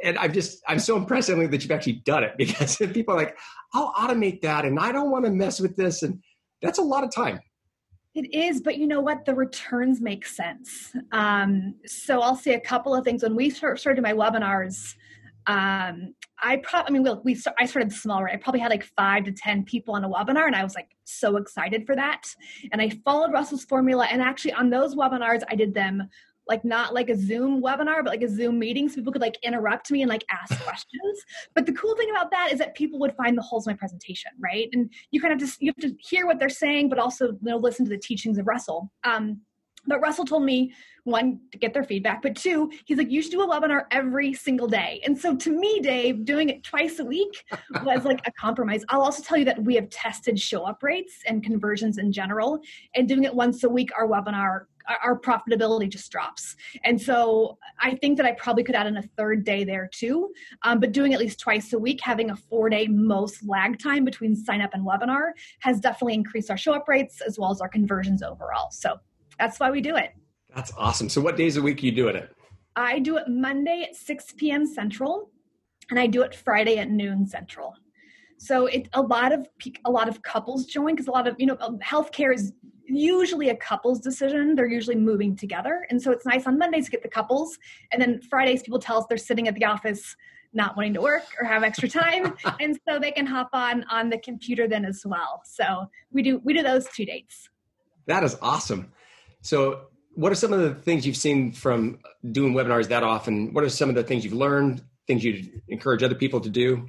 and 0.03 0.17
I'm 0.17 0.33
just 0.33 0.61
I'm 0.67 0.79
so 0.79 0.95
impressed 0.95 1.29
Emily, 1.29 1.47
that 1.47 1.63
you've 1.63 1.71
actually 1.71 2.01
done 2.05 2.23
it 2.23 2.33
because 2.37 2.77
people 2.77 3.13
are 3.13 3.17
like, 3.17 3.37
I'll 3.73 3.93
automate 3.93 4.41
that 4.41 4.65
and 4.65 4.79
I 4.79 4.91
don't 4.91 5.11
want 5.11 5.25
to 5.25 5.31
mess 5.31 5.59
with 5.59 5.75
this. 5.75 6.03
And 6.03 6.21
that's 6.61 6.79
a 6.79 6.83
lot 6.83 7.03
of 7.03 7.13
time. 7.13 7.39
It 8.15 8.33
is, 8.33 8.61
but 8.61 8.77
you 8.77 8.87
know 8.87 8.99
what? 8.99 9.25
The 9.25 9.35
returns 9.35 10.01
make 10.01 10.25
sense. 10.25 10.91
Um, 11.11 11.75
so 11.85 12.21
I'll 12.21 12.35
say 12.35 12.55
a 12.55 12.59
couple 12.59 12.95
of 12.95 13.05
things. 13.05 13.21
When 13.21 13.35
we 13.35 13.51
started 13.51 14.01
my 14.01 14.13
webinars, 14.13 14.95
um, 15.45 16.15
I 16.41 16.57
probably, 16.57 16.89
I 16.89 16.91
mean, 16.91 17.03
we, 17.03 17.33
we 17.33 17.41
I 17.59 17.65
started 17.67 17.93
small, 17.93 18.23
right? 18.23 18.33
I 18.33 18.37
probably 18.37 18.59
had 18.59 18.71
like 18.71 18.83
five 18.83 19.23
to 19.25 19.31
10 19.31 19.65
people 19.65 19.95
on 19.95 20.03
a 20.03 20.09
webinar 20.09 20.47
and 20.47 20.55
I 20.55 20.63
was 20.63 20.73
like 20.73 20.89
so 21.03 21.37
excited 21.37 21.85
for 21.85 21.95
that. 21.95 22.23
And 22.71 22.81
I 22.81 22.89
followed 23.05 23.31
Russell's 23.31 23.65
formula. 23.65 24.07
And 24.09 24.21
actually 24.21 24.53
on 24.53 24.71
those 24.71 24.95
webinars, 24.95 25.43
I 25.47 25.55
did 25.55 25.73
them 25.73 26.09
like 26.47 26.63
not 26.65 26.93
like 26.93 27.09
a 27.09 27.15
Zoom 27.15 27.61
webinar, 27.61 28.03
but 28.03 28.07
like 28.07 28.21
a 28.21 28.29
Zoom 28.29 28.59
meeting, 28.59 28.89
so 28.89 28.95
people 28.95 29.13
could 29.13 29.21
like 29.21 29.37
interrupt 29.43 29.91
me 29.91 30.01
and 30.01 30.09
like 30.09 30.25
ask 30.29 30.59
questions. 30.63 31.25
But 31.53 31.65
the 31.65 31.73
cool 31.73 31.95
thing 31.95 32.09
about 32.09 32.31
that 32.31 32.51
is 32.51 32.59
that 32.59 32.75
people 32.75 32.99
would 32.99 33.15
find 33.15 33.37
the 33.37 33.41
holes 33.41 33.67
in 33.67 33.71
my 33.71 33.77
presentation, 33.77 34.31
right? 34.39 34.69
And 34.73 34.91
you 35.11 35.21
kind 35.21 35.33
of 35.33 35.39
just 35.39 35.61
you 35.61 35.71
have 35.75 35.89
to 35.89 35.95
hear 35.99 36.25
what 36.25 36.39
they're 36.39 36.49
saying, 36.49 36.89
but 36.89 36.99
also 36.99 37.27
you 37.27 37.39
know 37.41 37.57
listen 37.57 37.85
to 37.85 37.89
the 37.89 37.97
teachings 37.97 38.37
of 38.37 38.47
Russell. 38.47 38.91
Um, 39.03 39.41
but 39.87 40.01
Russell 40.01 40.25
told 40.25 40.43
me 40.43 40.73
one 41.05 41.39
to 41.53 41.57
get 41.57 41.73
their 41.73 41.85
feedback, 41.85 42.21
but 42.21 42.35
two, 42.35 42.69
he's 42.85 42.97
like, 42.97 43.09
you 43.09 43.21
should 43.21 43.31
do 43.31 43.41
a 43.41 43.47
webinar 43.47 43.83
every 43.91 44.33
single 44.33 44.67
day. 44.67 45.01
And 45.05 45.17
so 45.17 45.35
to 45.37 45.49
me, 45.49 45.79
Dave, 45.79 46.25
doing 46.25 46.49
it 46.49 46.63
twice 46.63 46.99
a 46.99 47.05
week 47.05 47.45
was 47.83 48.03
like 48.03 48.19
a 48.27 48.31
compromise. 48.33 48.83
I'll 48.89 49.01
also 49.01 49.23
tell 49.23 49.37
you 49.37 49.45
that 49.45 49.63
we 49.63 49.75
have 49.75 49.89
tested 49.89 50.37
show 50.37 50.65
up 50.65 50.83
rates 50.83 51.19
and 51.25 51.41
conversions 51.41 51.97
in 51.97 52.11
general, 52.11 52.59
and 52.93 53.07
doing 53.07 53.23
it 53.23 53.33
once 53.33 53.63
a 53.63 53.69
week, 53.69 53.89
our 53.97 54.07
webinar 54.07 54.65
our 55.03 55.19
profitability 55.19 55.89
just 55.89 56.11
drops. 56.11 56.55
And 56.83 57.01
so 57.01 57.57
I 57.81 57.95
think 57.95 58.17
that 58.17 58.25
I 58.25 58.33
probably 58.33 58.63
could 58.63 58.75
add 58.75 58.87
in 58.87 58.97
a 58.97 59.01
third 59.17 59.43
day 59.43 59.63
there 59.63 59.89
too. 59.91 60.33
Um, 60.63 60.79
but 60.79 60.91
doing 60.91 61.13
at 61.13 61.19
least 61.19 61.39
twice 61.39 61.73
a 61.73 61.79
week, 61.79 61.99
having 62.01 62.29
a 62.31 62.35
four 62.35 62.69
day 62.69 62.87
most 62.87 63.47
lag 63.47 63.79
time 63.79 64.05
between 64.05 64.35
sign 64.35 64.61
up 64.61 64.73
and 64.73 64.85
webinar 64.85 65.31
has 65.59 65.79
definitely 65.79 66.13
increased 66.13 66.49
our 66.49 66.57
show 66.57 66.73
up 66.73 66.87
rates 66.87 67.21
as 67.21 67.37
well 67.37 67.51
as 67.51 67.61
our 67.61 67.69
conversions 67.69 68.23
overall. 68.23 68.69
So 68.71 68.97
that's 69.39 69.59
why 69.59 69.71
we 69.71 69.81
do 69.81 69.95
it. 69.95 70.11
That's 70.55 70.71
awesome. 70.77 71.09
So 71.09 71.21
what 71.21 71.37
days 71.37 71.57
a 71.57 71.61
week 71.61 71.83
are 71.83 71.85
you 71.85 71.91
doing 71.91 72.15
it? 72.15 72.33
I 72.75 72.99
do 72.99 73.17
it 73.17 73.27
Monday 73.27 73.85
at 73.89 73.95
6 73.95 74.33
p.m. 74.37 74.65
Central, 74.65 75.31
and 75.89 75.99
I 75.99 76.07
do 76.07 76.21
it 76.21 76.35
Friday 76.35 76.77
at 76.77 76.89
noon 76.89 77.25
Central. 77.27 77.73
So 78.37 78.67
it 78.67 78.87
a 78.93 79.01
lot 79.01 79.33
of 79.33 79.47
a 79.85 79.91
lot 79.91 80.07
of 80.07 80.21
couples 80.21 80.65
join 80.65 80.93
because 80.93 81.07
a 81.07 81.11
lot 81.11 81.27
of 81.27 81.35
you 81.39 81.47
know 81.47 81.57
um, 81.59 81.79
healthcare 81.79 82.33
is 82.33 82.53
usually 82.87 83.49
a 83.49 83.55
couples 83.55 83.99
decision. 83.99 84.55
They're 84.55 84.67
usually 84.67 84.95
moving 84.95 85.35
together. 85.35 85.85
And 85.89 86.01
so 86.01 86.11
it's 86.11 86.25
nice 86.25 86.47
on 86.47 86.57
Mondays 86.57 86.85
to 86.85 86.91
get 86.91 87.03
the 87.03 87.09
couples. 87.09 87.57
And 87.91 88.01
then 88.01 88.21
Fridays, 88.21 88.63
people 88.63 88.79
tell 88.79 88.99
us 88.99 89.05
they're 89.07 89.17
sitting 89.17 89.47
at 89.47 89.55
the 89.55 89.65
office 89.65 90.15
not 90.53 90.75
wanting 90.75 90.93
to 90.93 91.01
work 91.01 91.23
or 91.39 91.45
have 91.45 91.63
extra 91.63 91.89
time. 91.89 92.35
and 92.59 92.79
so 92.87 92.99
they 92.99 93.11
can 93.11 93.25
hop 93.25 93.49
on 93.53 93.85
on 93.89 94.09
the 94.09 94.17
computer 94.17 94.67
then 94.67 94.85
as 94.85 95.03
well. 95.05 95.41
So 95.45 95.89
we 96.11 96.23
do 96.23 96.41
we 96.43 96.53
do 96.53 96.63
those 96.63 96.87
two 96.87 97.05
dates. 97.05 97.49
That 98.05 98.23
is 98.23 98.37
awesome. 98.41 98.91
So 99.41 99.81
what 100.15 100.31
are 100.31 100.35
some 100.35 100.53
of 100.53 100.59
the 100.61 100.73
things 100.73 101.05
you've 101.05 101.17
seen 101.17 101.51
from 101.51 101.99
doing 102.31 102.53
webinars 102.53 102.87
that 102.87 103.03
often? 103.03 103.53
What 103.53 103.63
are 103.63 103.69
some 103.69 103.89
of 103.89 103.95
the 103.95 104.03
things 104.03 104.23
you've 104.23 104.33
learned, 104.33 104.81
things 105.05 105.23
you'd 105.23 105.61
encourage 105.67 106.01
other 106.01 106.15
people 106.15 106.39
to 106.41 106.49
do? 106.49 106.87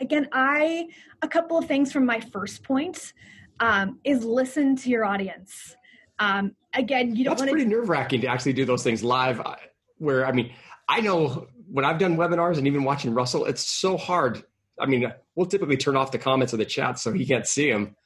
Again, 0.00 0.28
I 0.32 0.88
a 1.22 1.28
couple 1.28 1.56
of 1.56 1.66
things 1.66 1.92
from 1.92 2.04
my 2.04 2.20
first 2.20 2.62
point 2.62 3.12
um, 3.60 3.98
is 4.04 4.24
listen 4.24 4.76
to 4.76 4.90
your 4.90 5.04
audience. 5.04 5.76
Um, 6.18 6.54
again, 6.74 7.16
you 7.16 7.24
don't. 7.24 7.38
That's 7.38 7.50
pretty 7.50 7.66
nerve 7.66 7.88
wracking 7.88 8.20
to 8.22 8.26
actually 8.26 8.52
do 8.52 8.64
those 8.64 8.82
things 8.82 9.02
live. 9.02 9.40
Uh, 9.40 9.56
where 9.98 10.26
I 10.26 10.32
mean, 10.32 10.52
I 10.88 11.00
know 11.00 11.48
when 11.70 11.84
I've 11.84 11.98
done 11.98 12.16
webinars 12.16 12.58
and 12.58 12.66
even 12.66 12.84
watching 12.84 13.14
Russell, 13.14 13.46
it's 13.46 13.66
so 13.66 13.96
hard. 13.96 14.44
I 14.78 14.86
mean, 14.86 15.12
we'll 15.34 15.46
typically 15.46 15.76
turn 15.76 15.96
off 15.96 16.10
the 16.10 16.18
comments 16.18 16.52
of 16.52 16.58
the 16.58 16.64
chat 16.64 16.98
so 16.98 17.12
he 17.12 17.26
can't 17.26 17.46
see 17.46 17.70
them, 17.70 17.96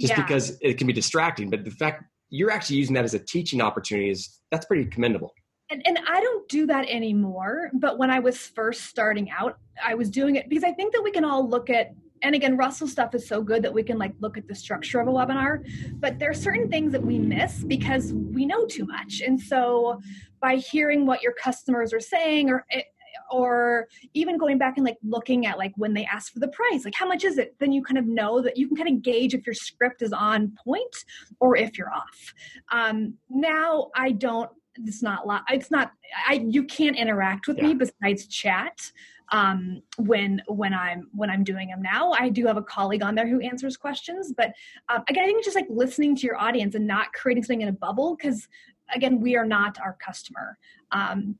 just 0.00 0.12
yeah. 0.12 0.22
because 0.22 0.56
it 0.60 0.78
can 0.78 0.86
be 0.86 0.92
distracting. 0.92 1.50
But 1.50 1.64
the 1.64 1.70
fact 1.70 2.04
you're 2.30 2.50
actually 2.50 2.76
using 2.76 2.94
that 2.94 3.04
as 3.04 3.14
a 3.14 3.18
teaching 3.18 3.60
opportunity 3.60 4.10
is 4.10 4.40
that's 4.50 4.66
pretty 4.66 4.86
commendable. 4.86 5.32
And, 5.70 5.82
and 5.86 5.98
I 6.06 6.20
don't 6.20 6.48
do 6.48 6.66
that 6.66 6.88
anymore. 6.88 7.70
But 7.74 7.98
when 7.98 8.10
I 8.10 8.18
was 8.18 8.36
first 8.38 8.82
starting 8.82 9.30
out, 9.30 9.58
I 9.82 9.94
was 9.94 10.10
doing 10.10 10.36
it 10.36 10.48
because 10.48 10.64
I 10.64 10.72
think 10.72 10.92
that 10.92 11.02
we 11.02 11.10
can 11.10 11.24
all 11.24 11.48
look 11.48 11.70
at 11.70 11.94
and 12.24 12.34
again 12.34 12.56
russell 12.56 12.88
stuff 12.88 13.14
is 13.14 13.26
so 13.26 13.42
good 13.42 13.62
that 13.62 13.72
we 13.72 13.82
can 13.82 13.98
like 13.98 14.14
look 14.20 14.36
at 14.36 14.48
the 14.48 14.54
structure 14.54 15.00
of 15.00 15.06
a 15.06 15.10
webinar. 15.10 15.64
But 16.00 16.18
there 16.18 16.30
are 16.30 16.34
certain 16.34 16.68
things 16.68 16.92
that 16.92 17.02
we 17.02 17.18
miss 17.18 17.62
because 17.62 18.12
we 18.12 18.46
know 18.46 18.66
too 18.66 18.86
much. 18.86 19.22
And 19.24 19.40
so 19.40 20.00
by 20.40 20.56
hearing 20.56 21.06
what 21.06 21.22
your 21.22 21.32
customers 21.32 21.92
are 21.92 22.00
saying 22.00 22.50
or 22.50 22.64
eh, 22.70 22.82
or 23.30 23.86
even 24.12 24.36
going 24.36 24.58
back 24.58 24.76
and 24.76 24.84
like 24.84 24.98
looking 25.04 25.46
at 25.46 25.56
like 25.56 25.72
when 25.76 25.94
they 25.94 26.04
ask 26.06 26.32
for 26.32 26.40
the 26.40 26.48
price 26.48 26.84
like 26.84 26.94
how 26.96 27.06
much 27.06 27.24
is 27.24 27.38
it? 27.38 27.54
Then 27.60 27.72
you 27.72 27.82
kind 27.82 27.98
of 27.98 28.06
know 28.06 28.40
that 28.40 28.56
you 28.56 28.66
can 28.66 28.76
kind 28.76 28.88
of 28.88 29.02
gauge 29.02 29.34
if 29.34 29.46
your 29.46 29.54
script 29.54 30.02
is 30.02 30.12
on 30.12 30.56
point 30.64 30.96
or 31.40 31.56
if 31.56 31.78
you're 31.78 31.92
off. 31.92 32.34
Um, 32.72 33.14
now 33.30 33.90
i 33.94 34.10
don't 34.10 34.50
it's 34.76 35.02
not 35.02 35.24
it's 35.50 35.70
not 35.70 35.92
i 36.28 36.34
you 36.34 36.64
can't 36.64 36.96
interact 36.96 37.46
with 37.46 37.58
yeah. 37.58 37.68
me 37.68 37.74
besides 37.74 38.26
chat 38.26 38.90
um, 39.32 39.82
when 39.96 40.42
when 40.48 40.74
I'm 40.74 41.08
when 41.12 41.30
I'm 41.30 41.44
doing 41.44 41.68
them 41.68 41.82
now. 41.82 42.12
I 42.12 42.28
do 42.28 42.46
have 42.46 42.56
a 42.56 42.62
colleague 42.62 43.02
on 43.02 43.14
there 43.14 43.28
who 43.28 43.40
answers 43.40 43.76
questions, 43.76 44.32
but 44.36 44.52
um, 44.88 45.02
again, 45.08 45.24
I 45.24 45.26
think 45.26 45.38
it's 45.38 45.46
just 45.46 45.56
like 45.56 45.66
listening 45.70 46.16
to 46.16 46.26
your 46.26 46.36
audience 46.36 46.74
and 46.74 46.86
not 46.86 47.12
creating 47.12 47.44
something 47.44 47.62
in 47.62 47.68
a 47.68 47.72
bubble 47.72 48.16
because 48.16 48.48
again, 48.94 49.20
we 49.20 49.36
are 49.36 49.46
not 49.46 49.78
our 49.80 49.96
customer. 50.04 50.58
Um, 50.92 51.38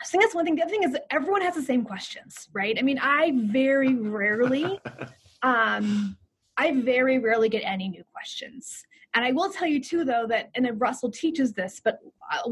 I 0.00 0.06
think 0.06 0.22
that's 0.22 0.34
one 0.34 0.44
thing. 0.44 0.56
The 0.56 0.62
other 0.62 0.70
thing 0.70 0.82
is 0.82 0.96
everyone 1.10 1.42
has 1.42 1.54
the 1.54 1.62
same 1.62 1.84
questions, 1.84 2.48
right? 2.52 2.76
I 2.78 2.82
mean, 2.82 2.98
I 2.98 3.32
very 3.34 3.94
rarely, 3.94 4.80
um, 5.42 6.16
I 6.56 6.80
very 6.80 7.18
rarely 7.18 7.48
get 7.48 7.62
any 7.64 7.88
new 7.88 8.02
questions. 8.12 8.84
And 9.14 9.24
I 9.24 9.32
will 9.32 9.50
tell 9.50 9.66
you 9.66 9.80
too, 9.80 10.04
though, 10.04 10.26
that 10.28 10.50
and 10.54 10.68
Russell 10.80 11.10
teaches 11.10 11.52
this, 11.52 11.80
but 11.82 11.98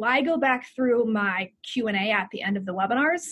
I 0.02 0.22
go 0.22 0.36
back 0.36 0.66
through 0.74 1.04
my 1.04 1.50
Q 1.62 1.86
and 1.86 1.96
A 1.96 2.10
at 2.10 2.28
the 2.32 2.42
end 2.42 2.56
of 2.56 2.66
the 2.66 2.74
webinars, 2.74 3.28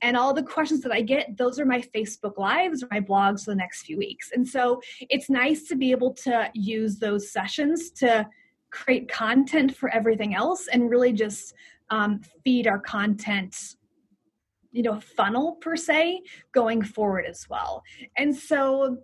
and 0.00 0.16
all 0.16 0.32
the 0.32 0.42
questions 0.42 0.80
that 0.82 0.92
I 0.92 1.02
get, 1.02 1.36
those 1.36 1.60
are 1.60 1.66
my 1.66 1.82
Facebook 1.94 2.38
lives 2.38 2.84
my 2.90 3.00
blogs 3.00 3.44
for 3.44 3.50
the 3.50 3.56
next 3.56 3.82
few 3.82 3.98
weeks. 3.98 4.30
And 4.32 4.48
so 4.48 4.80
it's 5.10 5.28
nice 5.28 5.64
to 5.68 5.76
be 5.76 5.90
able 5.90 6.14
to 6.14 6.50
use 6.54 6.98
those 6.98 7.30
sessions 7.30 7.90
to 7.92 8.26
create 8.70 9.08
content 9.08 9.76
for 9.76 9.90
everything 9.90 10.34
else 10.34 10.68
and 10.68 10.90
really 10.90 11.12
just 11.12 11.54
um, 11.90 12.20
feed 12.44 12.66
our 12.66 12.78
content 12.78 13.76
you 14.72 14.84
know 14.84 15.00
funnel 15.00 15.56
per 15.60 15.74
se 15.74 16.22
going 16.52 16.80
forward 16.80 17.24
as 17.26 17.48
well 17.48 17.82
and 18.16 18.34
so 18.34 18.98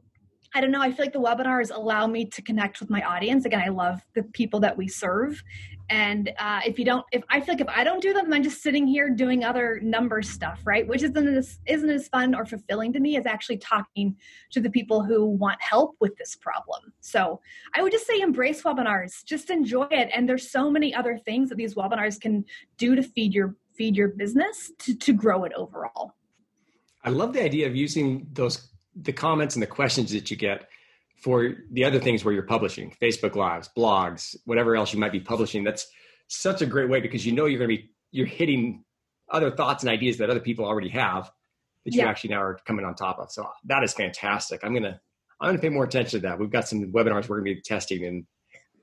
I 0.56 0.60
don't 0.62 0.70
know. 0.70 0.80
I 0.80 0.90
feel 0.90 1.04
like 1.04 1.12
the 1.12 1.20
webinars 1.20 1.70
allow 1.70 2.06
me 2.06 2.24
to 2.24 2.40
connect 2.40 2.80
with 2.80 2.88
my 2.88 3.02
audience. 3.02 3.44
Again, 3.44 3.60
I 3.60 3.68
love 3.68 4.00
the 4.14 4.22
people 4.22 4.58
that 4.60 4.74
we 4.74 4.88
serve. 4.88 5.42
And 5.90 6.32
uh, 6.38 6.60
if 6.64 6.78
you 6.78 6.86
don't, 6.86 7.04
if 7.12 7.22
I 7.28 7.40
feel 7.40 7.56
like 7.56 7.60
if 7.60 7.68
I 7.68 7.84
don't 7.84 8.00
do 8.00 8.14
them, 8.14 8.32
I'm 8.32 8.42
just 8.42 8.62
sitting 8.62 8.86
here 8.86 9.10
doing 9.10 9.44
other 9.44 9.78
number 9.82 10.22
stuff, 10.22 10.62
right? 10.64 10.88
Which 10.88 11.02
isn't 11.02 11.28
as, 11.28 11.58
isn't 11.66 11.90
as 11.90 12.08
fun 12.08 12.34
or 12.34 12.46
fulfilling 12.46 12.94
to 12.94 13.00
me 13.00 13.18
as 13.18 13.26
actually 13.26 13.58
talking 13.58 14.16
to 14.52 14.60
the 14.62 14.70
people 14.70 15.04
who 15.04 15.26
want 15.26 15.60
help 15.60 15.94
with 16.00 16.16
this 16.16 16.34
problem. 16.34 16.90
So 17.00 17.38
I 17.74 17.82
would 17.82 17.92
just 17.92 18.06
say 18.06 18.20
embrace 18.20 18.62
webinars, 18.62 19.22
just 19.26 19.50
enjoy 19.50 19.88
it. 19.90 20.08
And 20.14 20.26
there's 20.26 20.50
so 20.50 20.70
many 20.70 20.94
other 20.94 21.18
things 21.18 21.50
that 21.50 21.56
these 21.56 21.74
webinars 21.74 22.18
can 22.18 22.46
do 22.78 22.96
to 22.96 23.02
feed 23.02 23.34
your 23.34 23.56
feed 23.76 23.94
your 23.94 24.08
business 24.08 24.72
to, 24.78 24.96
to 24.96 25.12
grow 25.12 25.44
it 25.44 25.52
overall. 25.54 26.14
I 27.04 27.10
love 27.10 27.34
the 27.34 27.42
idea 27.42 27.66
of 27.66 27.76
using 27.76 28.26
those 28.32 28.70
the 29.02 29.12
comments 29.12 29.54
and 29.56 29.62
the 29.62 29.66
questions 29.66 30.12
that 30.12 30.30
you 30.30 30.36
get 30.36 30.68
for 31.22 31.54
the 31.72 31.84
other 31.84 31.98
things 31.98 32.24
where 32.24 32.34
you're 32.34 32.42
publishing 32.42 32.94
facebook 33.02 33.34
lives 33.34 33.70
blogs 33.76 34.36
whatever 34.44 34.76
else 34.76 34.92
you 34.92 34.98
might 34.98 35.12
be 35.12 35.20
publishing 35.20 35.64
that's 35.64 35.86
such 36.28 36.62
a 36.62 36.66
great 36.66 36.88
way 36.88 37.00
because 37.00 37.24
you 37.24 37.32
know 37.32 37.46
you're 37.46 37.58
going 37.58 37.70
to 37.70 37.76
be 37.76 37.90
you're 38.10 38.26
hitting 38.26 38.84
other 39.30 39.50
thoughts 39.50 39.82
and 39.82 39.90
ideas 39.90 40.18
that 40.18 40.30
other 40.30 40.40
people 40.40 40.64
already 40.64 40.88
have 40.88 41.30
that 41.84 41.94
you 41.94 42.02
actually 42.02 42.30
now 42.30 42.42
are 42.42 42.58
coming 42.66 42.84
on 42.84 42.94
top 42.94 43.18
of. 43.18 43.30
So 43.30 43.48
that 43.64 43.82
is 43.84 43.94
fantastic. 43.94 44.60
I'm 44.62 44.72
going 44.72 44.82
to 44.82 45.00
i'm 45.40 45.48
going 45.48 45.56
to 45.56 45.62
pay 45.62 45.68
more 45.68 45.84
attention 45.84 46.20
to 46.20 46.26
that. 46.28 46.38
We've 46.38 46.50
got 46.50 46.66
some 46.66 46.92
webinars 46.92 47.28
we're 47.28 47.40
going 47.40 47.50
to 47.50 47.54
be 47.56 47.60
testing 47.60 48.04
and 48.04 48.26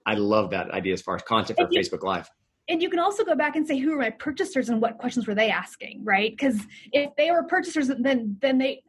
i 0.05 0.15
love 0.15 0.51
that 0.51 0.70
idea 0.72 0.93
as 0.93 1.01
far 1.01 1.15
as 1.15 1.22
content 1.24 1.60
for 1.60 1.67
facebook 1.67 2.03
live. 2.03 2.29
And 2.70 2.82
you 2.82 2.89
can 2.89 3.00
also 3.00 3.25
go 3.25 3.36
back 3.36 3.58
and 3.58 3.67
say 3.67 3.77
who 3.77 3.93
are 3.93 3.98
my 3.98 4.12
purchasers 4.12 4.70
and 4.70 4.82
what 4.82 4.98
questions 4.98 5.27
were 5.27 5.36
they 5.36 5.50
asking? 5.50 6.01
Right? 6.03 6.32
Because 6.32 6.62
if 6.93 7.13
they 7.17 7.32
were 7.32 7.43
purchasers 7.43 7.88
then 7.88 8.38
then 8.41 8.58
they 8.58 8.84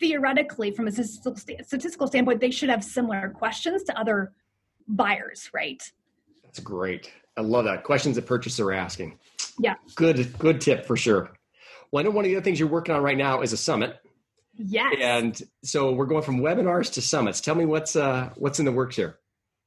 theoretically, 0.00 0.70
from 0.70 0.88
a 0.88 0.92
statistical 0.92 2.08
standpoint, 2.08 2.40
they 2.40 2.50
should 2.50 2.70
have 2.70 2.82
similar 2.82 3.28
questions 3.28 3.84
to 3.84 3.98
other 3.98 4.32
buyers, 4.88 5.50
right? 5.52 5.82
That's 6.42 6.58
great. 6.58 7.12
I 7.36 7.42
love 7.42 7.66
that. 7.66 7.84
Questions 7.84 8.16
that 8.16 8.26
purchasers 8.26 8.60
are 8.60 8.72
asking. 8.72 9.18
Yeah. 9.58 9.74
Good, 9.94 10.36
good 10.38 10.60
tip 10.60 10.86
for 10.86 10.96
sure. 10.96 11.30
Well, 11.92 12.00
I 12.00 12.04
know 12.04 12.10
one 12.10 12.24
of 12.24 12.30
the 12.30 12.36
other 12.36 12.44
things 12.44 12.58
you're 12.58 12.68
working 12.68 12.94
on 12.94 13.02
right 13.02 13.16
now 13.16 13.42
is 13.42 13.52
a 13.52 13.56
summit. 13.56 13.98
Yes. 14.56 14.94
And 15.00 15.40
so 15.62 15.92
we're 15.92 16.06
going 16.06 16.22
from 16.22 16.40
webinars 16.40 16.92
to 16.94 17.02
summits. 17.02 17.40
Tell 17.40 17.54
me 17.54 17.64
what's 17.64 17.96
uh, 17.96 18.30
what's 18.36 18.58
in 18.58 18.64
the 18.64 18.72
works 18.72 18.96
here. 18.96 19.18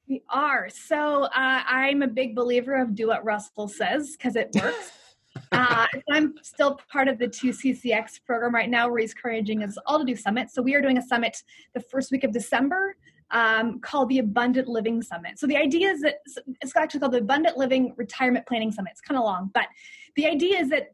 We 0.08 0.22
are. 0.28 0.68
So 0.68 1.24
uh, 1.24 1.30
I'm 1.34 2.02
a 2.02 2.06
big 2.06 2.34
believer 2.34 2.74
of 2.80 2.94
do 2.94 3.08
what 3.08 3.24
Russell 3.24 3.68
says 3.68 4.12
because 4.12 4.36
it 4.36 4.54
works. 4.54 4.92
Uh, 5.52 5.86
I'm 6.10 6.34
still 6.42 6.78
part 6.90 7.08
of 7.08 7.18
the 7.18 7.26
2CCX 7.26 8.24
program 8.26 8.54
right 8.54 8.68
now 8.68 8.88
where 8.88 9.00
he's 9.00 9.12
encouraging 9.12 9.62
us 9.62 9.76
all 9.86 9.98
to 9.98 10.04
do 10.04 10.16
summits. 10.16 10.54
So 10.54 10.62
we 10.62 10.74
are 10.74 10.80
doing 10.80 10.98
a 10.98 11.02
summit 11.02 11.42
the 11.74 11.80
first 11.80 12.10
week 12.10 12.24
of 12.24 12.32
December 12.32 12.96
um, 13.30 13.80
called 13.80 14.08
the 14.08 14.18
Abundant 14.18 14.68
Living 14.68 15.02
Summit. 15.02 15.38
So 15.38 15.46
the 15.46 15.56
idea 15.56 15.90
is 15.90 16.00
that 16.02 16.20
it's 16.60 16.76
actually 16.76 17.00
called 17.00 17.12
the 17.12 17.18
Abundant 17.18 17.56
Living 17.56 17.94
Retirement 17.96 18.46
Planning 18.46 18.72
Summit. 18.72 18.90
It's 18.92 19.00
kind 19.00 19.18
of 19.18 19.24
long, 19.24 19.50
but 19.54 19.66
the 20.16 20.26
idea 20.26 20.58
is 20.58 20.70
that 20.70 20.92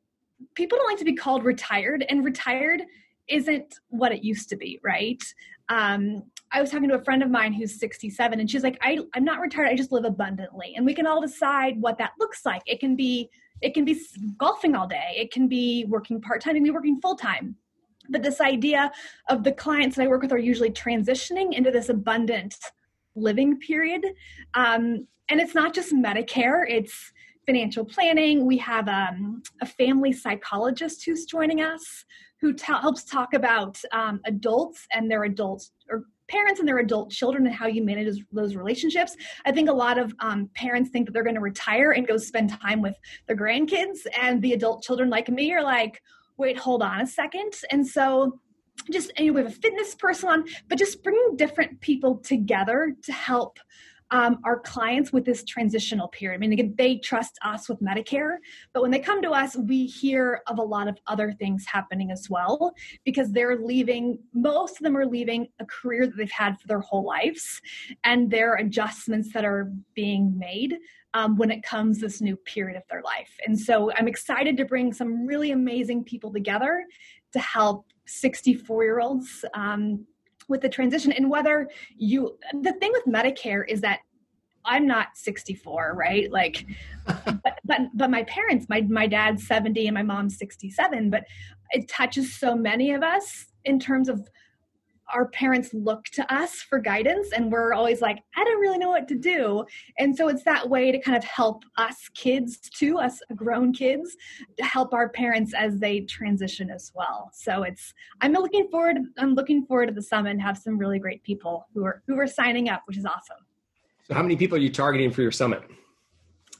people 0.55 0.79
don't 0.79 0.89
like 0.89 0.99
to 0.99 1.05
be 1.05 1.15
called 1.15 1.45
retired, 1.45 2.05
and 2.09 2.25
retired 2.25 2.83
isn't 3.29 3.79
what 3.89 4.13
it 4.13 4.25
used 4.25 4.49
to 4.49 4.57
be, 4.57 4.81
right? 4.83 5.23
Um, 5.69 6.25
I 6.53 6.61
was 6.61 6.71
talking 6.71 6.89
to 6.89 6.97
a 6.97 7.05
friend 7.05 7.23
of 7.23 7.31
mine 7.31 7.53
who's 7.53 7.79
67, 7.79 8.41
and 8.41 8.51
she's 8.51 8.65
like, 8.65 8.79
I, 8.81 8.99
I'm 9.15 9.25
not 9.25 9.41
retired, 9.41 9.69
I 9.69 9.77
just 9.77 9.93
live 9.93 10.05
abundantly. 10.05 10.75
And 10.77 10.85
we 10.85 10.95
can 10.95 11.07
all 11.07 11.21
decide 11.21 11.81
what 11.81 11.99
that 11.99 12.13
looks 12.19 12.45
like. 12.45 12.63
It 12.67 12.81
can 12.81 12.97
be 12.97 13.31
it 13.63 13.75
can 13.75 13.85
be 13.85 14.01
golfing 14.39 14.75
all 14.75 14.87
day. 14.87 15.15
It 15.17 15.33
can 15.33 15.49
be 15.49 15.85
working 15.89 16.21
part-time. 16.21 16.55
Can 16.55 16.65
be 16.65 16.71
working 16.71 17.01
full-time. 17.01 17.57
But 18.09 18.23
this 18.23 18.41
idea 18.41 18.91
of 19.29 19.45
the 19.45 19.53
clients 19.53 19.97
that 19.97 20.05
i 20.05 20.09
work 20.09 20.23
with 20.23 20.33
are 20.33 20.39
usually 20.39 20.71
transitioning 20.71 21.53
into 21.53 21.71
this 21.71 21.89
abundant 21.89 22.57
living 23.15 23.59
period. 23.59 24.05
Um, 24.55 25.07
and 25.29 25.41
it's 25.41 25.55
not 25.55 25.75
just 25.75 25.95
medicare. 25.95 26.65
It's 26.69 27.13
financial 27.47 27.85
planning. 27.85 28.47
We 28.47 28.59
have 28.59 28.89
um, 28.89 29.43
a 29.61 29.67
family 29.67 30.13
psychologist 30.13 31.05
who's 31.05 31.25
joining 31.25 31.61
us 31.61 32.05
who 32.41 32.55
t- 32.55 32.65
helps 32.67 33.05
talk 33.05 33.35
about 33.35 33.79
um, 33.93 34.21
adults 34.25 34.87
and 34.93 35.11
their 35.11 35.25
adults 35.25 35.73
or 35.91 36.05
parents 36.31 36.61
and 36.61 36.69
their 36.69 36.79
adult 36.79 37.11
children 37.11 37.47
and 37.47 37.55
how 37.55 37.67
you 37.67 37.83
manage 37.83 38.25
those 38.33 38.55
relationships. 38.55 39.17
I 39.45 39.53
think 39.53 39.69
a 39.69 39.73
lot 39.73 39.99
of 39.99 40.15
um, 40.21 40.49
parents 40.55 40.91
think 40.91 41.07
that 41.07 41.13
they're 41.13 41.25
going 41.25 41.35
to 41.35 41.41
retire 41.41 41.91
and 41.93 42.07
go 42.07 42.17
spend 42.17 42.51
time 42.51 42.81
with 42.81 42.97
their 43.27 43.37
grandkids, 43.37 43.99
and 44.21 44.41
the 44.41 44.53
adult 44.53 44.83
children 44.83 45.11
like 45.11 45.29
me 45.29 45.53
are 45.53 45.63
like, 45.63 46.01
wait, 46.37 46.57
hold 46.57 46.83
on 46.83 47.01
a 47.03 47.07
second. 47.07 47.53
And 47.71 47.87
so 47.87 48.39
just 48.91 49.13
anyway, 49.17 49.43
we 49.43 49.49
have 49.49 49.53
a 49.53 49.61
fitness 49.61 49.95
person 49.95 50.29
on, 50.29 50.45
but 50.69 50.79
just 50.79 51.03
bringing 51.03 51.37
different 51.37 51.81
people 51.81 52.17
together 52.17 52.95
to 53.03 53.13
help 53.13 53.59
um, 54.11 54.39
our 54.45 54.59
clients 54.59 55.13
with 55.13 55.25
this 55.25 55.45
transitional 55.45 56.09
period. 56.09 56.37
I 56.37 56.39
mean, 56.39 56.53
again, 56.53 56.75
they 56.77 56.97
trust 56.97 57.39
us 57.45 57.69
with 57.69 57.81
Medicare, 57.81 58.37
but 58.73 58.83
when 58.83 58.91
they 58.91 58.99
come 58.99 59.23
to 59.23 59.31
us, 59.31 59.57
we 59.57 59.87
hear 59.87 60.43
of 60.47 60.59
a 60.59 60.63
lot 60.63 60.89
of 60.89 60.99
other 61.07 61.33
things 61.33 61.65
happening 61.67 62.11
as 62.11 62.29
well 62.29 62.75
because 63.05 63.31
they're 63.33 63.59
leaving, 63.59 64.19
most 64.35 64.79
of 64.79 64.83
them 64.83 64.97
are 64.97 65.07
leaving 65.07 65.49
a 65.61 65.67
career 65.67 66.07
that 66.07 66.17
they've 66.17 66.31
had 66.31 66.59
for 66.61 66.67
their 66.67 66.81
whole 66.81 67.05
lives, 67.05 67.61
and 68.05 68.31
there 68.31 68.53
are 68.53 68.57
adjustments 68.57 69.33
that 69.33 69.45
are 69.45 69.73
being 69.95 70.37
made. 70.39 70.77
Um, 71.13 71.37
when 71.37 71.51
it 71.51 71.65
comes 71.65 71.99
this 71.99 72.21
new 72.21 72.37
period 72.37 72.77
of 72.77 72.85
their 72.89 73.03
life. 73.03 73.37
And 73.45 73.59
so 73.59 73.91
I'm 73.95 74.07
excited 74.07 74.57
to 74.59 74.65
bring 74.65 74.93
some 74.93 75.27
really 75.27 75.51
amazing 75.51 76.05
people 76.05 76.33
together 76.33 76.87
to 77.33 77.39
help 77.41 77.87
64 78.07 78.85
year 78.85 79.01
olds 79.01 79.45
um, 79.55 80.07
with 80.51 80.61
the 80.61 80.69
transition 80.69 81.13
and 81.13 81.31
whether 81.31 81.69
you 81.97 82.37
the 82.63 82.73
thing 82.75 82.93
with 82.93 83.05
medicare 83.07 83.65
is 83.67 83.81
that 83.81 84.01
i'm 84.67 84.87
not 84.87 85.09
64 85.15 85.95
right? 85.97 86.31
Like 86.31 86.67
but, 87.07 87.59
but 87.65 87.81
but 87.95 88.11
my 88.11 88.25
parents 88.25 88.67
my 88.69 88.83
my 88.83 89.07
dad's 89.07 89.47
70 89.47 89.87
and 89.87 89.95
my 89.95 90.03
mom's 90.03 90.37
67 90.37 91.09
but 91.09 91.25
it 91.71 91.89
touches 91.89 92.39
so 92.39 92.55
many 92.55 92.93
of 92.93 93.03
us 93.03 93.47
in 93.65 93.79
terms 93.79 94.09
of 94.09 94.29
our 95.15 95.29
parents 95.29 95.71
look 95.73 96.05
to 96.05 96.35
us 96.35 96.57
for 96.57 96.79
guidance 96.79 97.29
and 97.33 97.51
we're 97.51 97.73
always 97.73 98.01
like 98.01 98.23
i 98.37 98.45
don't 98.45 98.61
really 98.61 98.79
know 98.79 98.91
what 98.91 99.09
to 99.09 99.15
do. 99.15 99.65
And 99.99 100.17
so 100.17 100.29
it's 100.29 100.45
that 100.45 100.69
way 100.69 100.93
to 100.93 100.99
kind 100.99 101.17
of 101.17 101.25
help 101.25 101.65
us 101.77 102.09
kids 102.15 102.59
too 102.59 102.99
us 102.99 103.21
grown 103.37 103.73
kids 103.73 104.17
to 104.57 104.65
help 104.65 104.93
our 104.93 105.09
parents 105.09 105.53
as 105.55 105.79
they 105.79 106.01
transition 106.01 106.71
as 106.71 106.93
well. 106.95 107.31
So 107.33 107.63
it's 107.63 107.95
i'm 108.21 108.33
looking 108.33 108.69
forward 108.71 108.99
i'm 109.19 109.35
looking 109.35 109.65
forward 109.67 109.87
to 109.87 109.93
the 109.93 110.03
summit 110.03 110.31
and 110.31 110.43
have 110.43 110.59
some 110.59 110.79
really 110.79 110.99
great 110.99 111.23
people 111.23 111.67
who 111.75 111.85
are 111.85 112.03
who 112.07 112.19
are 112.19 112.27
signing 112.27 112.69
up 112.69 112.83
which 112.87 112.97
is 112.97 113.05
awesome. 113.05 113.45
So 114.07 114.15
how 114.15 114.23
many 114.23 114.37
people 114.37 114.57
are 114.57 114.61
you 114.61 114.71
targeting 114.71 115.11
for 115.11 115.23
your 115.23 115.31
summit? 115.31 115.63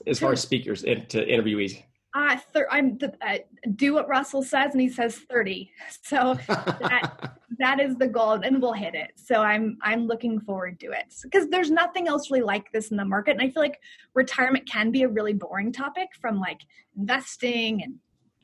As 0.07 0.19
far 0.19 0.31
as 0.31 0.41
speakers 0.41 0.83
and 0.83 1.07
to 1.09 1.25
interviewees. 1.25 1.83
Uh, 2.13 2.37
thir- 2.53 2.67
I'm 2.71 2.97
the, 2.97 3.13
uh, 3.21 3.37
do 3.75 3.93
what 3.93 4.07
Russell 4.07 4.43
says, 4.43 4.73
and 4.73 4.81
he 4.81 4.89
says 4.89 5.17
thirty. 5.29 5.71
So 6.01 6.33
that 6.47 7.37
that 7.59 7.79
is 7.79 7.95
the 7.97 8.07
goal, 8.07 8.33
and 8.33 8.61
we'll 8.61 8.73
hit 8.73 8.95
it. 8.95 9.11
So 9.15 9.41
I'm 9.41 9.77
I'm 9.81 10.07
looking 10.07 10.39
forward 10.39 10.79
to 10.81 10.91
it 10.91 11.13
because 11.23 11.49
there's 11.49 11.71
nothing 11.71 12.07
else 12.07 12.31
really 12.31 12.43
like 12.43 12.71
this 12.71 12.91
in 12.91 12.97
the 12.97 13.05
market, 13.05 13.31
and 13.31 13.41
I 13.41 13.49
feel 13.49 13.63
like 13.63 13.79
retirement 14.13 14.69
can 14.69 14.91
be 14.91 15.03
a 15.03 15.07
really 15.09 15.33
boring 15.33 15.71
topic 15.71 16.09
from 16.19 16.39
like 16.39 16.61
investing 16.97 17.83
and 17.83 17.95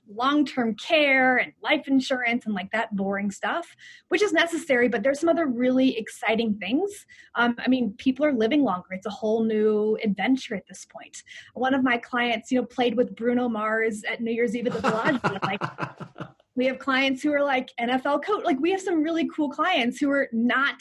long-term 0.09 0.75
care 0.75 1.37
and 1.37 1.51
life 1.61 1.87
insurance 1.87 2.45
and 2.45 2.55
like 2.55 2.71
that 2.71 2.95
boring 2.95 3.29
stuff 3.29 3.75
which 4.07 4.21
is 4.21 4.31
necessary 4.31 4.87
but 4.87 5.03
there's 5.03 5.19
some 5.19 5.27
other 5.27 5.47
really 5.47 5.97
exciting 5.97 6.57
things 6.59 7.05
um, 7.35 7.55
i 7.59 7.67
mean 7.67 7.93
people 7.97 8.25
are 8.25 8.31
living 8.31 8.63
longer 8.63 8.87
it's 8.91 9.05
a 9.05 9.09
whole 9.11 9.43
new 9.43 9.97
adventure 10.03 10.55
at 10.55 10.65
this 10.67 10.85
point. 10.85 11.23
one 11.55 11.73
of 11.73 11.83
my 11.83 11.97
clients 11.97 12.51
you 12.51 12.59
know 12.59 12.65
played 12.65 12.95
with 12.95 13.15
bruno 13.15 13.49
mars 13.49 14.03
at 14.09 14.21
new 14.21 14.31
year's 14.31 14.55
eve 14.55 14.67
at 14.67 14.73
the 14.73 14.81
Bellagio. 14.81 15.39
like 15.43 15.61
we 16.57 16.65
have 16.65 16.79
clients 16.79 17.23
who 17.23 17.31
are 17.31 17.43
like 17.43 17.71
nfl 17.79 18.21
coach 18.23 18.43
like 18.43 18.59
we 18.59 18.71
have 18.71 18.81
some 18.81 19.01
really 19.01 19.27
cool 19.33 19.49
clients 19.49 19.99
who 19.99 20.11
are 20.11 20.27
not 20.33 20.75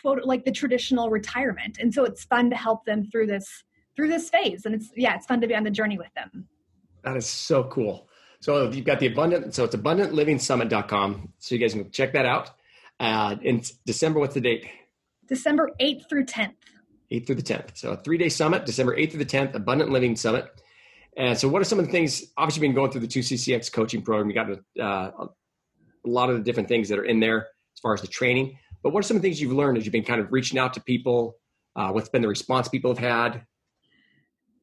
quote 0.00 0.24
like 0.24 0.44
the 0.44 0.52
traditional 0.52 1.10
retirement 1.10 1.78
and 1.80 1.92
so 1.92 2.04
it's 2.04 2.24
fun 2.24 2.48
to 2.50 2.56
help 2.56 2.84
them 2.84 3.04
through 3.10 3.26
this 3.26 3.64
through 3.96 4.08
this 4.08 4.30
phase 4.30 4.64
and 4.64 4.74
it's 4.74 4.90
yeah 4.96 5.14
it's 5.16 5.26
fun 5.26 5.40
to 5.40 5.46
be 5.46 5.54
on 5.54 5.64
the 5.64 5.70
journey 5.70 5.98
with 5.98 6.12
them 6.14 6.46
that 7.02 7.16
is 7.16 7.26
so 7.26 7.64
cool 7.64 8.08
so 8.42 8.68
you've 8.68 8.84
got 8.84 8.98
the 8.98 9.06
abundant, 9.06 9.54
so 9.54 9.62
it's 9.62 9.76
abundantlivingsummit.com. 9.76 11.32
So 11.38 11.54
you 11.54 11.60
guys 11.60 11.74
can 11.74 11.88
check 11.92 12.12
that 12.14 12.26
out. 12.26 12.50
Uh, 12.98 13.36
in 13.40 13.62
December, 13.86 14.18
what's 14.18 14.34
the 14.34 14.40
date? 14.40 14.66
December 15.28 15.70
8th 15.80 16.08
through 16.08 16.26
10th. 16.26 16.54
8th 17.12 17.26
through 17.26 17.36
the 17.36 17.42
10th. 17.42 17.76
So 17.78 17.92
a 17.92 17.96
three 17.96 18.18
day 18.18 18.28
summit, 18.28 18.66
December 18.66 18.96
8th 18.96 19.12
through 19.12 19.24
the 19.24 19.30
10th, 19.30 19.54
Abundant 19.54 19.90
Living 19.90 20.16
Summit. 20.16 20.60
And 21.16 21.36
so, 21.36 21.48
what 21.48 21.60
are 21.60 21.64
some 21.64 21.78
of 21.78 21.86
the 21.86 21.92
things? 21.92 22.24
Obviously, 22.36 22.60
been 22.66 22.74
going 22.74 22.90
through 22.90 23.02
the 23.02 23.06
2CCX 23.06 23.72
coaching 23.72 24.02
program. 24.02 24.30
You 24.30 24.34
got 24.34 24.50
uh, 24.82 25.26
a 25.26 26.08
lot 26.08 26.30
of 26.30 26.36
the 26.36 26.42
different 26.42 26.68
things 26.68 26.88
that 26.88 26.98
are 26.98 27.04
in 27.04 27.20
there 27.20 27.48
as 27.74 27.80
far 27.80 27.94
as 27.94 28.00
the 28.00 28.06
training. 28.06 28.58
But 28.82 28.92
what 28.92 29.00
are 29.00 29.02
some 29.06 29.16
of 29.16 29.22
the 29.22 29.28
things 29.28 29.40
you've 29.40 29.52
learned 29.52 29.78
as 29.78 29.84
you've 29.84 29.92
been 29.92 30.04
kind 30.04 30.20
of 30.20 30.32
reaching 30.32 30.58
out 30.58 30.74
to 30.74 30.80
people? 30.80 31.36
Uh, 31.76 31.90
what's 31.90 32.08
been 32.08 32.22
the 32.22 32.28
response 32.28 32.68
people 32.68 32.94
have 32.94 32.98
had? 32.98 33.46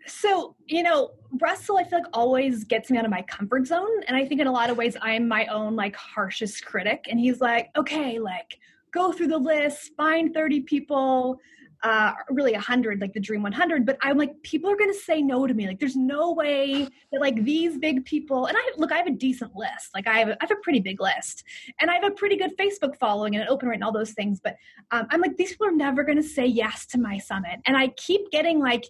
So, 0.07 0.55
you 0.65 0.83
know, 0.83 1.11
Russell, 1.39 1.77
I 1.77 1.83
feel 1.83 1.99
like 1.99 2.07
always 2.13 2.63
gets 2.63 2.89
me 2.89 2.97
out 2.97 3.05
of 3.05 3.11
my 3.11 3.21
comfort 3.23 3.67
zone. 3.67 4.03
And 4.07 4.17
I 4.17 4.25
think 4.25 4.41
in 4.41 4.47
a 4.47 4.51
lot 4.51 4.69
of 4.69 4.77
ways, 4.77 4.97
I'm 5.01 5.27
my 5.27 5.45
own 5.47 5.75
like 5.75 5.95
harshest 5.95 6.65
critic. 6.65 7.05
And 7.09 7.19
he's 7.19 7.41
like, 7.41 7.69
okay, 7.77 8.19
like 8.19 8.57
go 8.91 9.11
through 9.11 9.27
the 9.27 9.37
list, 9.37 9.91
find 9.95 10.33
30 10.33 10.61
people, 10.61 11.39
uh, 11.83 12.13
really 12.29 12.51
100, 12.53 13.01
like 13.01 13.13
the 13.13 13.19
Dream 13.19 13.41
100. 13.41 13.85
But 13.85 13.97
I'm 14.01 14.17
like, 14.17 14.41
people 14.43 14.69
are 14.71 14.75
to 14.75 14.93
say 14.93 15.21
no 15.21 15.47
to 15.47 15.53
me. 15.53 15.67
Like, 15.67 15.79
there's 15.79 15.95
no 15.95 16.33
way 16.33 16.87
that 17.11 17.21
like 17.21 17.43
these 17.43 17.77
big 17.77 18.05
people, 18.05 18.47
and 18.47 18.57
I 18.57 18.61
look, 18.77 18.91
I 18.91 18.97
have 18.97 19.07
a 19.07 19.11
decent 19.11 19.55
list. 19.55 19.89
Like, 19.93 20.07
I 20.07 20.19
have, 20.19 20.29
a, 20.29 20.33
I 20.33 20.37
have 20.41 20.51
a 20.51 20.61
pretty 20.61 20.79
big 20.79 20.99
list. 20.99 21.43
And 21.79 21.89
I 21.89 21.95
have 21.95 22.03
a 22.03 22.11
pretty 22.11 22.37
good 22.37 22.57
Facebook 22.57 22.97
following 22.97 23.35
and 23.35 23.43
an 23.43 23.49
open 23.49 23.69
rate 23.69 23.75
and 23.75 23.83
all 23.83 23.91
those 23.91 24.11
things. 24.11 24.39
But 24.43 24.55
um, 24.91 25.07
I'm 25.09 25.21
like, 25.21 25.37
these 25.37 25.51
people 25.51 25.67
are 25.67 25.71
never 25.71 26.03
to 26.17 26.23
say 26.23 26.45
yes 26.45 26.85
to 26.87 26.99
my 26.99 27.17
summit. 27.17 27.59
And 27.65 27.77
I 27.77 27.89
keep 27.89 28.31
getting 28.31 28.59
like, 28.59 28.85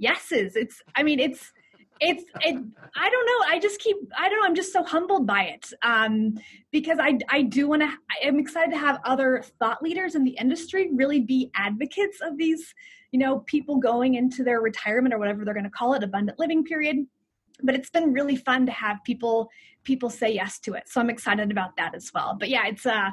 yeses. 0.00 0.56
It's, 0.56 0.82
I 0.96 1.02
mean, 1.02 1.20
it's, 1.20 1.52
it's, 2.00 2.24
it, 2.40 2.56
I 2.96 3.10
don't 3.10 3.26
know. 3.26 3.46
I 3.46 3.58
just 3.60 3.78
keep, 3.78 3.96
I 4.18 4.28
don't 4.28 4.40
know. 4.40 4.46
I'm 4.46 4.54
just 4.54 4.72
so 4.72 4.82
humbled 4.82 5.26
by 5.26 5.44
it 5.44 5.70
um, 5.82 6.38
because 6.70 6.98
I, 6.98 7.18
I 7.28 7.42
do 7.42 7.68
want 7.68 7.82
to, 7.82 7.90
I'm 8.26 8.38
excited 8.38 8.70
to 8.70 8.78
have 8.78 9.00
other 9.04 9.44
thought 9.58 9.82
leaders 9.82 10.14
in 10.14 10.24
the 10.24 10.36
industry 10.40 10.90
really 10.94 11.20
be 11.20 11.50
advocates 11.54 12.20
of 12.22 12.38
these, 12.38 12.74
you 13.12 13.18
know, 13.18 13.40
people 13.40 13.76
going 13.76 14.14
into 14.14 14.42
their 14.42 14.60
retirement 14.60 15.14
or 15.14 15.18
whatever 15.18 15.44
they're 15.44 15.54
going 15.54 15.64
to 15.64 15.70
call 15.70 15.94
it, 15.94 16.02
abundant 16.02 16.38
living 16.38 16.64
period. 16.64 17.06
But 17.62 17.74
it's 17.74 17.90
been 17.90 18.14
really 18.14 18.36
fun 18.36 18.64
to 18.66 18.72
have 18.72 18.98
people, 19.04 19.50
people 19.84 20.08
say 20.08 20.32
yes 20.32 20.58
to 20.60 20.74
it. 20.74 20.88
So 20.88 21.00
I'm 21.00 21.10
excited 21.10 21.50
about 21.50 21.76
that 21.76 21.94
as 21.94 22.10
well. 22.14 22.34
But 22.38 22.48
yeah, 22.48 22.66
it's, 22.66 22.86
uh, 22.86 23.10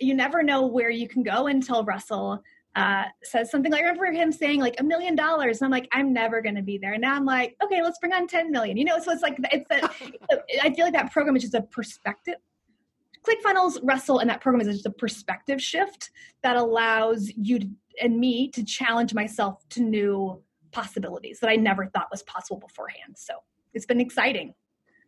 you 0.00 0.14
never 0.14 0.42
know 0.42 0.66
where 0.66 0.90
you 0.90 1.06
can 1.06 1.22
go 1.22 1.46
until 1.46 1.84
Russell 1.84 2.42
uh, 2.76 3.04
says 3.22 3.50
something 3.50 3.70
like, 3.70 3.82
I 3.82 3.88
remember 3.88 4.12
him 4.12 4.32
saying 4.32 4.60
like 4.60 4.80
a 4.80 4.82
million 4.82 5.14
dollars. 5.14 5.60
And 5.60 5.66
I'm 5.66 5.70
like, 5.70 5.88
I'm 5.92 6.12
never 6.12 6.42
going 6.42 6.56
to 6.56 6.62
be 6.62 6.78
there. 6.78 6.94
And 6.94 7.02
now 7.02 7.14
I'm 7.14 7.24
like, 7.24 7.56
okay, 7.62 7.82
let's 7.82 7.98
bring 7.98 8.12
on 8.12 8.26
10 8.26 8.50
million, 8.50 8.76
you 8.76 8.84
know? 8.84 8.98
So 8.98 9.12
it's 9.12 9.22
like, 9.22 9.36
it's 9.52 9.70
a, 9.70 9.82
I 10.62 10.74
feel 10.74 10.84
like 10.84 10.94
that 10.94 11.12
program 11.12 11.36
is 11.36 11.42
just 11.42 11.54
a 11.54 11.62
perspective. 11.62 12.36
ClickFunnels, 13.24 13.78
Russell, 13.82 14.18
and 14.18 14.28
that 14.28 14.40
program 14.40 14.60
is 14.66 14.74
just 14.74 14.86
a 14.86 14.90
perspective 14.90 15.62
shift 15.62 16.10
that 16.42 16.56
allows 16.56 17.30
you 17.36 17.60
to, 17.60 17.68
and 18.02 18.18
me 18.18 18.50
to 18.50 18.64
challenge 18.64 19.14
myself 19.14 19.66
to 19.70 19.80
new 19.80 20.42
possibilities 20.72 21.38
that 21.40 21.48
I 21.48 21.56
never 21.56 21.86
thought 21.86 22.08
was 22.10 22.22
possible 22.24 22.58
beforehand. 22.58 23.14
So 23.16 23.34
it's 23.72 23.86
been 23.86 24.00
exciting. 24.00 24.54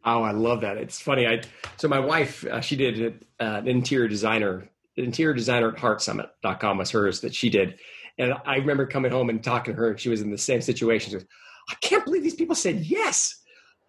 Oh, 0.05 0.23
I 0.23 0.31
love 0.31 0.61
that. 0.61 0.77
It's 0.77 1.01
funny. 1.01 1.27
I 1.27 1.43
so 1.79 1.89
my 1.89 1.99
wife, 1.99 2.45
uh, 2.47 2.61
she 2.61 2.77
did 2.77 3.25
uh, 3.41 3.45
an 3.45 3.67
interior 3.67 4.07
designer 4.07 4.71
interior 5.05 5.35
designer 5.35 5.69
at 5.69 5.77
heartsummit.com 5.77 6.79
was 6.79 6.91
hers 6.91 7.21
that 7.21 7.35
she 7.35 7.51
did. 7.51 7.79
And 8.19 8.35
I 8.47 8.57
remember 8.57 8.87
coming 8.87 9.13
home 9.13 9.29
and 9.29 9.43
talking 9.43 9.75
to 9.75 9.79
her, 9.79 9.91
and 9.91 10.01
she 10.01 10.09
was 10.09 10.23
in 10.23 10.31
the 10.31 10.39
same 10.39 10.63
situation. 10.63 11.11
She 11.11 11.17
goes, 11.19 11.27
I 11.69 11.75
can't 11.81 12.05
believe 12.05 12.23
these 12.23 12.35
people 12.35 12.55
said 12.55 12.77
yes. 12.77 13.43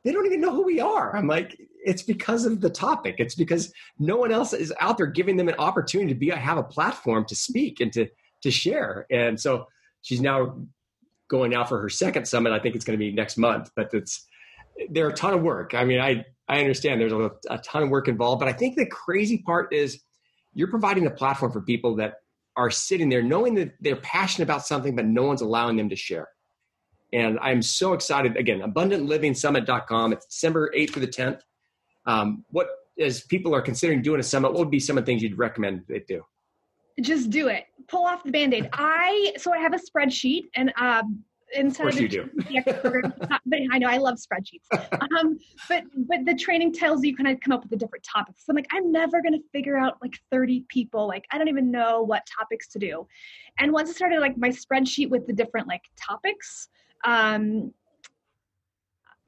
They 0.04 0.12
don't 0.12 0.26
even 0.26 0.42
know 0.42 0.52
who 0.52 0.64
we 0.64 0.80
are. 0.80 1.16
I'm 1.16 1.28
like, 1.28 1.58
it's 1.84 2.02
because 2.02 2.46
of 2.46 2.62
the 2.62 2.70
topic. 2.70 3.16
It's 3.18 3.36
because 3.36 3.74
no 4.00 4.18
one 4.18 4.32
else 4.32 4.54
is 4.54 4.74
out 4.80 4.98
there 4.98 5.08
giving 5.08 5.38
them 5.38 5.48
an 5.48 5.56
opportunity 5.60 6.14
to 6.14 6.20
be 6.20 6.32
I 6.32 6.38
have 6.38 6.58
a 6.58 6.64
platform 6.64 7.26
to 7.26 7.36
speak 7.36 7.80
and 7.80 7.92
to 7.94 8.08
to 8.44 8.52
share. 8.52 9.06
And 9.10 9.40
so 9.40 9.68
she's 10.02 10.22
now 10.22 10.60
going 11.30 11.56
out 11.56 11.70
for 11.70 11.82
her 11.82 11.90
second 11.90 12.28
summit. 12.28 12.54
I 12.54 12.60
think 12.60 12.76
it's 12.76 12.86
going 12.86 12.98
to 12.98 13.04
be 13.04 13.12
next 13.12 13.38
month, 13.38 13.72
but 13.76 13.94
it's 13.94 14.26
they're 14.90 15.10
a 15.10 15.14
ton 15.14 15.34
of 15.34 15.42
work. 15.42 15.74
I 15.74 15.84
mean, 15.84 16.00
I 16.00 16.26
I 16.48 16.60
understand 16.60 17.02
there's 17.02 17.12
a, 17.12 17.32
a 17.50 17.58
ton 17.60 17.84
of 17.84 17.90
work 17.90 18.08
involved, 18.08 18.40
but 18.40 18.48
I 18.48 18.54
think 18.54 18.76
the 18.76 18.86
crazy 18.86 19.40
part 19.40 19.74
is 19.74 20.02
you're 20.58 20.68
providing 20.68 21.06
a 21.06 21.12
platform 21.12 21.52
for 21.52 21.62
people 21.62 21.96
that 21.98 22.16
are 22.56 22.72
sitting 22.72 23.10
there 23.10 23.22
knowing 23.22 23.54
that 23.54 23.76
they're 23.80 23.96
passionate 23.98 24.46
about 24.46 24.66
something, 24.66 24.96
but 24.96 25.06
no 25.06 25.24
one's 25.24 25.42
allowing 25.42 25.78
them 25.78 25.88
to 25.88 25.96
share. 25.96 26.28
And 27.14 27.38
I'm 27.40 27.62
so 27.62 27.94
excited. 27.94 28.36
Again, 28.36 28.62
abundantlivingsummit.com. 28.62 30.14
It's 30.14 30.26
December 30.26 30.72
8th 30.76 30.94
through 30.94 31.06
the 31.06 31.12
10th. 31.12 31.42
Um, 32.08 32.44
what, 32.50 32.70
as 33.00 33.22
people 33.22 33.54
are 33.54 33.62
considering 33.62 34.02
doing 34.02 34.20
a 34.20 34.24
summit, 34.24 34.52
what 34.52 34.60
would 34.62 34.72
be 34.72 34.80
some 34.80 34.98
of 34.98 35.06
the 35.06 35.12
things 35.12 35.22
you'd 35.22 35.38
recommend 35.38 35.84
they 35.88 36.00
do? 36.00 36.24
Just 37.02 37.30
do 37.30 37.50
it. 37.50 37.66
Pull 37.88 38.06
off 38.06 38.24
the 38.24 38.32
band 38.32 38.56
aid. 38.56 38.68
I, 38.74 39.34
so 39.38 39.54
I 39.54 39.60
have 39.60 39.76
a 39.76 39.78
spreadsheet 39.78 40.46
and 40.56 40.74
um, 40.78 41.24
inside 41.54 41.88
of, 41.88 41.92
course 41.92 42.00
you 42.02 42.08
do. 42.08 42.30
but 43.46 43.60
I 43.72 43.78
know 43.78 43.88
I 43.88 43.98
love 43.98 44.16
spreadsheets. 44.16 44.68
Um, 45.18 45.38
but 45.70 45.84
but 45.96 46.26
the 46.26 46.36
training 46.36 46.74
tells 46.74 47.04
you 47.04 47.16
kind 47.16 47.30
of 47.30 47.40
come 47.40 47.54
up 47.54 47.62
with 47.62 47.72
the 47.72 47.78
different 47.78 48.04
topics. 48.04 48.46
So 48.46 48.52
I'm 48.52 48.56
like, 48.56 48.68
I'm 48.72 48.92
never 48.92 49.22
gonna 49.22 49.40
figure 49.52 49.78
out 49.78 49.98
like 50.02 50.18
30 50.32 50.66
people. 50.70 51.08
Like 51.08 51.26
I 51.32 51.38
don't 51.38 51.48
even 51.48 51.72
know 51.72 52.02
what 52.02 52.28
topics 52.40 52.68
to 52.70 52.80
do. 52.80 53.08
And 53.60 53.72
once 53.72 53.90
I 53.90 53.94
started 53.94 54.20
like 54.20 54.38
my 54.38 54.50
spreadsheet 54.50 55.10
with 55.10 55.28
the 55.28 55.34
different 55.34 55.68
like 55.68 55.84
topics, 56.00 56.68
um, 57.06 57.74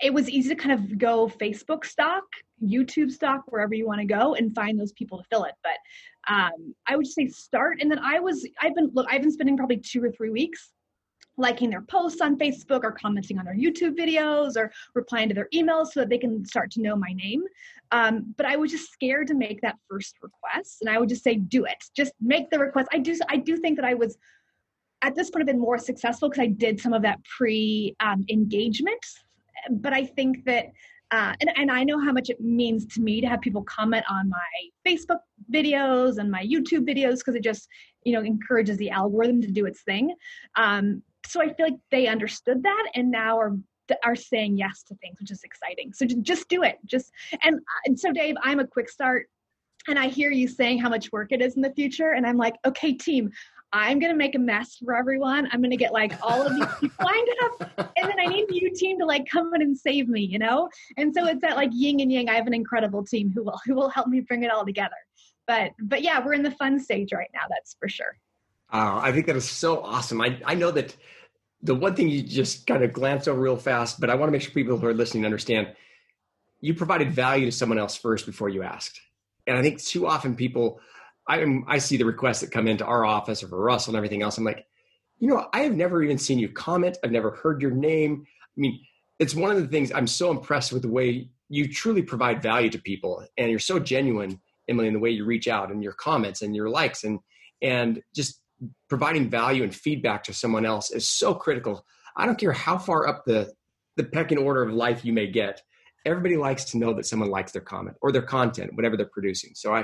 it 0.02 0.14
was 0.14 0.30
easy 0.30 0.50
to 0.50 0.56
kind 0.56 0.72
of 0.72 0.98
go 0.98 1.28
Facebook 1.28 1.86
stalk, 1.86 2.24
YouTube 2.64 3.12
stalk, 3.12 3.44
wherever 3.48 3.74
you 3.74 3.86
want 3.86 4.00
to 4.00 4.06
go 4.06 4.36
and 4.36 4.56
find 4.56 4.80
those 4.80 4.94
people 4.94 5.18
to 5.18 5.24
fill 5.30 5.44
it. 5.44 5.54
But 5.62 6.34
um, 6.34 6.74
I 6.88 6.96
would 6.96 7.08
say 7.08 7.28
start. 7.28 7.80
And 7.82 7.92
then 7.92 8.00
I 8.00 8.20
was, 8.20 8.48
I've 8.62 8.76
been, 8.76 8.92
look, 8.94 9.08
I've 9.10 9.22
been 9.22 9.32
spending 9.32 9.58
probably 9.58 9.78
two 9.78 10.02
or 10.04 10.12
three 10.12 10.30
weeks 10.30 10.72
liking 11.40 11.70
their 11.70 11.82
posts 11.82 12.22
on 12.22 12.38
Facebook 12.38 12.84
or 12.84 12.92
commenting 12.92 13.40
on 13.40 13.46
their 13.46 13.56
YouTube 13.56 13.98
videos 13.98 14.56
or 14.56 14.72
replying 14.94 15.30
to 15.30 15.34
their 15.34 15.48
emails 15.54 15.88
so 15.88 16.02
that 16.02 16.10
they 16.10 16.18
can 16.18 16.46
start 16.46 16.70
to 16.72 16.82
know 16.82 16.96
my 16.96 17.14
name. 17.14 17.44
Um, 17.92 18.36
but 18.38 18.46
I 18.46 18.58
was 18.58 18.72
just 18.72 18.92
scared 18.92 19.28
to 19.28 19.34
make 19.34 19.62
that 19.62 19.78
first 19.90 20.18
request, 20.22 20.78
and 20.82 20.90
I 20.90 21.00
would 21.00 21.10
just 21.10 21.24
say, 21.24 21.36
"Do 21.36 21.66
it. 21.66 21.84
Just 21.96 22.14
make 22.22 22.52
the 22.52 22.60
request." 22.60 22.90
I 22.94 23.00
do. 23.00 23.18
I 23.30 23.38
do 23.38 23.58
think 23.58 23.78
that 23.78 23.86
I 23.86 23.96
was 23.96 24.18
at 25.02 25.16
this 25.16 25.30
point 25.30 25.42
have 25.42 25.48
been 25.48 25.60
more 25.60 25.78
successful 25.78 26.30
because 26.30 26.42
I 26.42 26.48
did 26.48 26.80
some 26.80 26.94
of 26.94 27.02
that 27.04 27.24
pre 27.24 27.96
um, 28.00 28.26
engagement. 28.30 29.04
But 29.72 29.94
I 29.94 30.06
think 30.06 30.46
that. 30.46 30.66
Uh, 31.12 31.34
and, 31.42 31.50
and 31.56 31.72
I 31.72 31.84
know 31.84 32.00
how 32.00 32.12
much 32.12 32.30
it 32.30 32.40
means 32.40 32.86
to 32.94 33.02
me 33.02 33.20
to 33.20 33.26
have 33.26 33.42
people 33.42 33.64
comment 33.64 34.06
on 34.12 34.30
my 34.30 34.38
Facebook 34.88 35.18
videos 35.52 36.20
and 36.20 36.30
my 36.30 36.44
YouTube 36.44 36.88
videos 36.88 37.18
because 37.18 37.34
it 37.34 37.44
just, 37.44 37.68
you 38.04 38.14
know, 38.14 38.22
encourages 38.22 38.78
the 38.78 38.92
algorithm 38.92 39.42
to 39.42 39.48
do 39.48 39.66
its 39.66 39.82
thing. 39.82 40.14
Um, 40.56 41.02
so 41.26 41.42
I 41.42 41.54
feel 41.54 41.68
like 41.68 41.80
they 41.92 42.08
understood 42.08 42.64
that 42.64 42.92
and 42.96 43.12
now 43.12 43.38
are 43.38 43.56
are 44.04 44.16
saying 44.16 44.58
yes 44.58 44.84
to 44.84 44.96
things, 44.96 45.20
which 45.20 45.32
is 45.32 45.44
exciting. 45.44 45.94
So 45.94 46.06
just 46.06 46.48
do 46.48 46.64
it. 46.64 46.78
Just 46.86 47.12
and 47.44 47.56
uh, 47.56 47.80
and 47.86 48.00
so 48.00 48.12
Dave, 48.12 48.36
I'm 48.44 48.60
a 48.60 48.68
quick 48.68 48.90
start, 48.90 49.28
and 49.88 49.98
I 49.98 50.08
hear 50.08 50.32
you 50.32 50.48
saying 50.48 50.80
how 50.80 50.90
much 50.90 51.12
work 51.12 51.32
it 51.32 51.42
is 51.42 51.56
in 51.56 51.62
the 51.62 51.74
future, 51.74 52.12
and 52.12 52.26
I'm 52.26 52.38
like, 52.38 52.56
okay, 52.66 52.94
team. 52.94 53.32
I'm 53.72 54.00
gonna 54.00 54.16
make 54.16 54.34
a 54.34 54.40
mess 54.40 54.78
for 54.84 54.96
everyone. 54.96 55.48
I'm 55.52 55.62
gonna 55.62 55.78
get 55.78 55.94
like 55.94 56.14
all 56.24 56.42
of 56.42 56.56
these 56.56 56.66
people 56.80 57.06
lined 57.06 57.28
up, 57.44 57.92
and 57.98 58.10
then 58.10 58.20
I 58.20 58.26
need 58.26 58.48
you 58.50 58.74
team 58.74 58.98
to 58.98 59.06
like 59.06 59.28
come 59.30 59.54
in 59.54 59.62
and 59.62 59.78
save 59.78 60.10
me, 60.10 60.22
you 60.22 60.40
know. 60.40 60.70
And 60.98 61.14
so 61.14 61.28
it's 61.28 61.42
that 61.42 61.56
like 61.56 61.70
yin 61.72 62.00
and 62.00 62.12
yang. 62.12 62.30
I 62.30 62.34
have 62.34 62.48
an 62.48 62.56
incredible 62.56 63.06
team 63.06 63.32
who 63.32 63.44
will 63.44 63.60
who 63.66 63.76
will 63.76 63.90
help 63.90 64.08
me 64.08 64.22
bring 64.22 64.42
it 64.42 64.52
all 64.52 64.66
together. 64.66 64.96
But 65.46 65.74
but 65.84 66.02
yeah, 66.02 66.24
we're 66.26 66.34
in 66.34 66.42
the 66.42 66.50
fun 66.50 66.80
stage 66.80 67.14
right 67.14 67.30
now. 67.32 67.42
That's 67.48 67.76
for 67.80 67.88
sure. 67.88 68.18
Uh, 68.72 69.00
I 69.02 69.12
think 69.12 69.26
that 69.28 69.36
is 69.36 69.50
so 69.50 69.82
awesome. 69.84 70.22
I, 70.22 70.40
I 70.46 70.56
know 70.56 70.72
that 70.72 70.96
the 71.62 71.76
one 71.76 71.96
thing 71.96 72.08
you 72.08 72.22
just 72.22 72.68
kind 72.68 72.84
of 72.84 72.94
glance 72.94 73.28
over 73.28 73.40
real 73.40 73.58
fast, 73.58 74.00
but 74.00 74.10
I 74.10 74.16
want 74.16 74.30
to 74.30 74.32
make 74.32 74.42
sure 74.42 74.52
people 74.52 74.78
who 74.78 74.88
are 74.88 74.94
listening 74.94 75.26
understand 75.26 75.74
you 76.62 76.74
provided 76.74 77.12
value 77.12 77.46
to 77.46 77.52
someone 77.52 77.80
else 77.80 77.96
first 77.96 78.26
before 78.26 78.50
you 78.50 78.64
asked. 78.64 79.00
And 79.48 79.58
I 79.58 79.62
think 79.62 79.82
too 79.82 80.08
often 80.08 80.36
people, 80.36 80.80
I, 81.28 81.46
I 81.68 81.78
see 81.78 81.98
the 81.98 82.06
requests 82.06 82.42
that 82.42 82.52
come 82.52 82.68
into 82.68 82.86
our 82.86 83.06
office 83.06 83.44
or 83.44 83.48
for 83.48 83.62
Russell 83.62 83.92
and 83.92 83.98
everything 83.98 84.22
else. 84.22 84.38
I'm 84.38 84.44
like, 84.44 84.66
you 85.20 85.28
know, 85.28 85.48
I 85.54 85.62
have 85.62 85.76
never 85.76 86.04
even 86.04 86.18
seen 86.18 86.40
you 86.40 86.50
comment. 86.50 86.98
I've 87.04 87.12
never 87.12 87.32
heard 87.32 87.62
your 87.62 87.72
name. 87.72 88.26
I 88.26 88.60
mean, 88.60 88.80
it's 89.20 89.36
one 89.36 89.52
of 89.52 89.62
the 89.62 89.68
things 89.68 89.92
I'm 89.92 90.08
so 90.08 90.32
impressed 90.32 90.72
with 90.72 90.82
the 90.82 90.90
way 90.90 91.30
you 91.50 91.68
truly 91.68 92.02
provide 92.02 92.42
value 92.42 92.70
to 92.70 92.80
people 92.80 93.26
and 93.38 93.50
you're 93.50 93.60
so 93.60 93.80
genuine, 93.80 94.40
Emily, 94.68 94.88
in 94.88 94.94
the 94.94 95.00
way 95.00 95.10
you 95.10 95.26
reach 95.26 95.48
out 95.48 95.72
and 95.72 95.84
your 95.84 95.94
comments 95.94 96.42
and 96.42 96.56
your 96.56 96.70
likes 96.70 97.04
and 97.04 97.20
and 97.62 98.02
just 98.16 98.42
providing 98.88 99.30
value 99.30 99.64
and 99.64 99.74
feedback 99.74 100.24
to 100.26 100.34
someone 100.34 100.66
else 100.66 100.92
is 100.92 101.08
so 101.08 101.34
critical. 101.34 101.86
I 102.16 102.26
don't 102.26 102.38
care 102.38 102.52
how 102.52 102.78
far 102.78 103.08
up 103.08 103.26
the 103.26 103.54
the 103.96 104.04
pecking 104.06 104.38
order 104.38 104.62
of 104.62 104.74
life 104.74 105.04
you 105.04 105.12
may 105.12 105.28
get. 105.28 105.62
Everybody 106.06 106.38
likes 106.38 106.64
to 106.66 106.78
know 106.78 106.94
that 106.94 107.06
someone 107.06 107.30
likes 107.30 107.52
their 107.52 107.62
comment 107.62 107.98
or 108.02 108.12
their 108.14 108.22
content, 108.22 108.74
whatever 108.74 108.96
they're 108.96 109.06
producing. 109.06 109.52
So 109.56 109.74
I, 109.74 109.84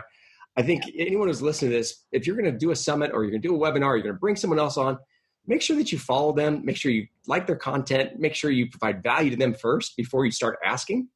I 0.56 0.62
think 0.62 0.84
anyone 0.98 1.28
who's 1.28 1.42
listening 1.42 1.72
to 1.72 1.78
this, 1.78 2.06
if 2.14 2.26
you're 2.26 2.38
going 2.38 2.52
to 2.52 2.58
do 2.58 2.72
a 2.72 2.76
summit 2.76 3.12
or 3.14 3.24
you're 3.24 3.32
going 3.32 3.42
to 3.42 3.48
do 3.48 3.56
a 3.56 3.60
webinar, 3.60 3.96
you're 3.96 4.04
going 4.04 4.16
to 4.16 4.20
bring 4.20 4.38
someone 4.38 4.58
else 4.58 4.78
on, 4.78 4.98
make 5.46 5.62
sure 5.62 5.76
that 5.76 5.92
you 5.92 6.00
follow 6.00 6.32
them, 6.32 6.64
make 6.64 6.78
sure 6.78 6.92
you 6.92 7.08
like 7.28 7.46
their 7.46 7.58
content, 7.58 8.18
make 8.18 8.36
sure 8.36 8.50
you 8.50 8.70
provide 8.70 9.04
value 9.04 9.32
to 9.32 9.36
them 9.36 9.54
first 9.54 9.98
before 9.98 10.26
you 10.26 10.32
start 10.32 10.58
asking. 10.64 11.10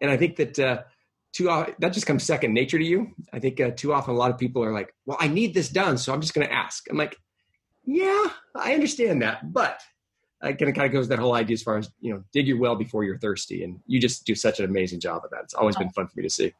And 0.00 0.10
I 0.10 0.16
think 0.16 0.36
that 0.36 0.58
uh, 0.58 0.82
too 1.32 1.46
that 1.78 1.92
just 1.92 2.06
comes 2.06 2.22
second 2.24 2.54
nature 2.54 2.78
to 2.78 2.84
you. 2.84 3.08
I 3.32 3.38
think 3.38 3.60
uh, 3.60 3.70
too 3.70 3.92
often 3.92 4.14
a 4.14 4.16
lot 4.16 4.30
of 4.30 4.38
people 4.38 4.64
are 4.64 4.72
like, 4.72 4.94
"Well, 5.06 5.18
I 5.20 5.28
need 5.28 5.54
this 5.54 5.68
done, 5.68 5.98
so 5.98 6.12
I'm 6.12 6.20
just 6.20 6.34
going 6.34 6.46
to 6.46 6.52
ask." 6.52 6.86
I'm 6.90 6.96
like, 6.96 7.16
"Yeah, 7.84 8.30
I 8.54 8.74
understand 8.74 9.22
that, 9.22 9.52
but." 9.52 9.80
it 10.42 10.58
kind 10.58 10.70
of 10.70 10.74
kind 10.74 10.86
of 10.86 10.92
goes 10.92 11.08
that 11.08 11.18
whole 11.18 11.34
idea 11.34 11.54
as 11.54 11.62
far 11.62 11.76
as 11.76 11.90
you 12.00 12.14
know, 12.14 12.24
dig 12.32 12.46
your 12.46 12.58
well 12.58 12.74
before 12.74 13.04
you're 13.04 13.18
thirsty, 13.18 13.62
and 13.62 13.78
you 13.86 14.00
just 14.00 14.24
do 14.24 14.34
such 14.34 14.58
an 14.58 14.64
amazing 14.64 15.00
job 15.00 15.22
of 15.24 15.30
that. 15.30 15.42
It's 15.44 15.54
always 15.54 15.76
been 15.76 15.90
fun 15.90 16.06
for 16.06 16.12
me 16.16 16.22
to 16.22 16.30
see. 16.30 16.54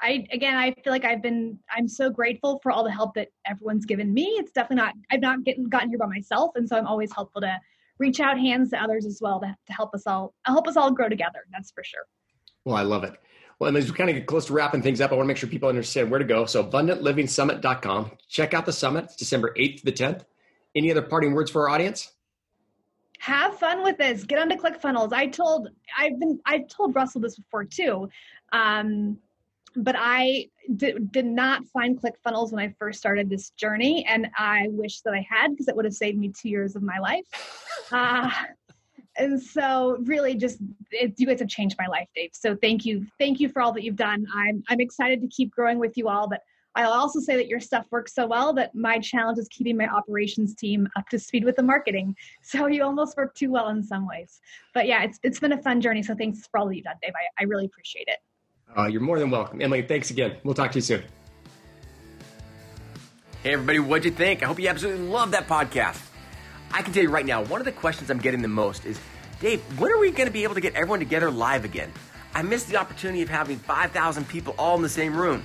I 0.00 0.26
again, 0.30 0.56
I 0.56 0.72
feel 0.72 0.92
like 0.92 1.04
I've 1.04 1.22
been, 1.22 1.58
I'm 1.74 1.88
so 1.88 2.10
grateful 2.10 2.60
for 2.62 2.70
all 2.70 2.84
the 2.84 2.90
help 2.90 3.14
that 3.14 3.28
everyone's 3.46 3.86
given 3.86 4.12
me. 4.12 4.24
It's 4.38 4.52
definitely 4.52 4.84
not, 4.84 4.94
I've 5.10 5.20
not 5.20 5.44
getting 5.44 5.68
gotten 5.68 5.88
here 5.88 5.98
by 5.98 6.06
myself, 6.06 6.50
and 6.56 6.68
so 6.68 6.76
I'm 6.76 6.86
always 6.86 7.12
helpful 7.14 7.40
to 7.40 7.58
reach 7.98 8.20
out 8.20 8.38
hands 8.38 8.70
to 8.70 8.82
others 8.82 9.06
as 9.06 9.20
well 9.22 9.40
to, 9.40 9.56
to 9.66 9.72
help 9.72 9.94
us 9.94 10.06
all 10.06 10.34
help 10.44 10.68
us 10.68 10.76
all 10.76 10.90
grow 10.90 11.08
together. 11.08 11.40
That's 11.50 11.70
for 11.70 11.82
sure. 11.82 12.04
Well, 12.64 12.76
I 12.76 12.82
love 12.82 13.04
it. 13.04 13.14
Well, 13.64 13.70
and 13.70 13.78
as 13.78 13.90
we 13.90 13.96
kind 13.96 14.10
of 14.10 14.16
get 14.16 14.26
close 14.26 14.44
to 14.48 14.52
wrapping 14.52 14.82
things 14.82 15.00
up, 15.00 15.10
I 15.10 15.14
want 15.14 15.24
to 15.24 15.28
make 15.28 15.38
sure 15.38 15.48
people 15.48 15.70
understand 15.70 16.10
where 16.10 16.18
to 16.18 16.24
go. 16.26 16.44
So 16.44 16.62
abundantlivingsummit.com. 16.62 18.10
Check 18.28 18.52
out 18.52 18.66
the 18.66 18.74
summit. 18.74 19.04
It's 19.04 19.16
December 19.16 19.54
8th 19.58 19.78
to 19.78 19.84
the 19.86 19.92
10th. 19.92 20.26
Any 20.74 20.90
other 20.90 21.00
parting 21.00 21.32
words 21.32 21.50
for 21.50 21.62
our 21.62 21.74
audience? 21.74 22.12
Have 23.20 23.58
fun 23.58 23.82
with 23.82 23.96
this. 23.96 24.24
Get 24.24 24.38
onto 24.38 24.56
ClickFunnels. 24.56 25.14
I 25.14 25.28
told 25.28 25.70
I've 25.96 26.20
been 26.20 26.40
I've 26.44 26.68
told 26.68 26.94
Russell 26.94 27.22
this 27.22 27.36
before 27.36 27.64
too. 27.64 28.10
Um, 28.52 29.16
but 29.76 29.96
I 29.98 30.50
did, 30.76 31.10
did 31.10 31.24
not 31.24 31.64
find 31.68 31.98
ClickFunnels 31.98 32.52
when 32.52 32.62
I 32.62 32.74
first 32.78 32.98
started 32.98 33.30
this 33.30 33.48
journey, 33.48 34.04
and 34.06 34.28
I 34.36 34.66
wish 34.72 35.00
that 35.00 35.14
I 35.14 35.26
had 35.26 35.52
because 35.52 35.68
it 35.68 35.74
would 35.74 35.86
have 35.86 35.94
saved 35.94 36.18
me 36.18 36.28
two 36.38 36.50
years 36.50 36.76
of 36.76 36.82
my 36.82 36.98
life. 36.98 37.24
Uh, 37.92 38.30
and 39.16 39.40
so, 39.40 39.98
really, 40.04 40.34
just 40.34 40.58
it, 40.90 41.14
you 41.18 41.26
guys 41.26 41.40
have 41.40 41.48
changed 41.48 41.76
my 41.78 41.86
life, 41.86 42.08
Dave. 42.14 42.30
So 42.32 42.56
thank 42.56 42.84
you, 42.84 43.06
thank 43.18 43.40
you 43.40 43.48
for 43.48 43.62
all 43.62 43.72
that 43.72 43.82
you've 43.82 43.96
done. 43.96 44.26
I'm 44.34 44.62
I'm 44.68 44.80
excited 44.80 45.20
to 45.20 45.28
keep 45.28 45.52
growing 45.52 45.78
with 45.78 45.96
you 45.96 46.08
all, 46.08 46.28
but 46.28 46.40
I'll 46.76 46.92
also 46.92 47.20
say 47.20 47.36
that 47.36 47.46
your 47.46 47.60
stuff 47.60 47.86
works 47.90 48.14
so 48.14 48.26
well 48.26 48.52
that 48.54 48.74
my 48.74 48.98
challenge 48.98 49.38
is 49.38 49.46
keeping 49.48 49.76
my 49.76 49.86
operations 49.86 50.56
team 50.56 50.88
up 50.96 51.08
to 51.10 51.18
speed 51.18 51.44
with 51.44 51.56
the 51.56 51.62
marketing. 51.62 52.16
So 52.42 52.66
you 52.66 52.84
almost 52.84 53.16
work 53.16 53.34
too 53.34 53.50
well 53.50 53.68
in 53.70 53.82
some 53.82 54.06
ways. 54.06 54.40
But 54.74 54.86
yeah, 54.86 55.02
it's 55.02 55.18
it's 55.22 55.40
been 55.40 55.52
a 55.52 55.62
fun 55.62 55.80
journey. 55.80 56.02
So 56.02 56.14
thanks 56.14 56.46
for 56.46 56.58
all 56.58 56.68
that 56.68 56.76
you've 56.76 56.84
done, 56.84 56.96
Dave. 57.02 57.12
I, 57.14 57.42
I 57.42 57.46
really 57.46 57.64
appreciate 57.64 58.08
it. 58.08 58.18
Uh, 58.76 58.86
you're 58.86 59.00
more 59.00 59.18
than 59.18 59.30
welcome. 59.30 59.60
Emily, 59.62 59.82
thanks 59.82 60.10
again. 60.10 60.36
We'll 60.44 60.54
talk 60.54 60.72
to 60.72 60.78
you 60.78 60.82
soon. 60.82 61.02
Hey, 63.42 63.52
everybody, 63.52 63.78
what'd 63.78 64.04
you 64.04 64.10
think? 64.10 64.42
I 64.42 64.46
hope 64.46 64.58
you 64.58 64.68
absolutely 64.68 65.06
love 65.06 65.30
that 65.32 65.46
podcast. 65.46 66.00
I 66.74 66.82
can 66.82 66.92
tell 66.92 67.04
you 67.04 67.08
right 67.08 67.24
now, 67.24 67.44
one 67.44 67.60
of 67.60 67.66
the 67.66 67.70
questions 67.70 68.10
I'm 68.10 68.18
getting 68.18 68.42
the 68.42 68.48
most 68.48 68.84
is 68.84 68.98
Dave, 69.38 69.60
when 69.78 69.92
are 69.92 69.98
we 70.00 70.10
going 70.10 70.26
to 70.26 70.32
be 70.32 70.42
able 70.42 70.56
to 70.56 70.60
get 70.60 70.74
everyone 70.74 70.98
together 70.98 71.30
live 71.30 71.64
again? 71.64 71.92
I 72.34 72.42
missed 72.42 72.66
the 72.66 72.78
opportunity 72.78 73.22
of 73.22 73.28
having 73.28 73.58
5,000 73.58 74.26
people 74.28 74.56
all 74.58 74.74
in 74.74 74.82
the 74.82 74.88
same 74.88 75.14
room. 75.14 75.44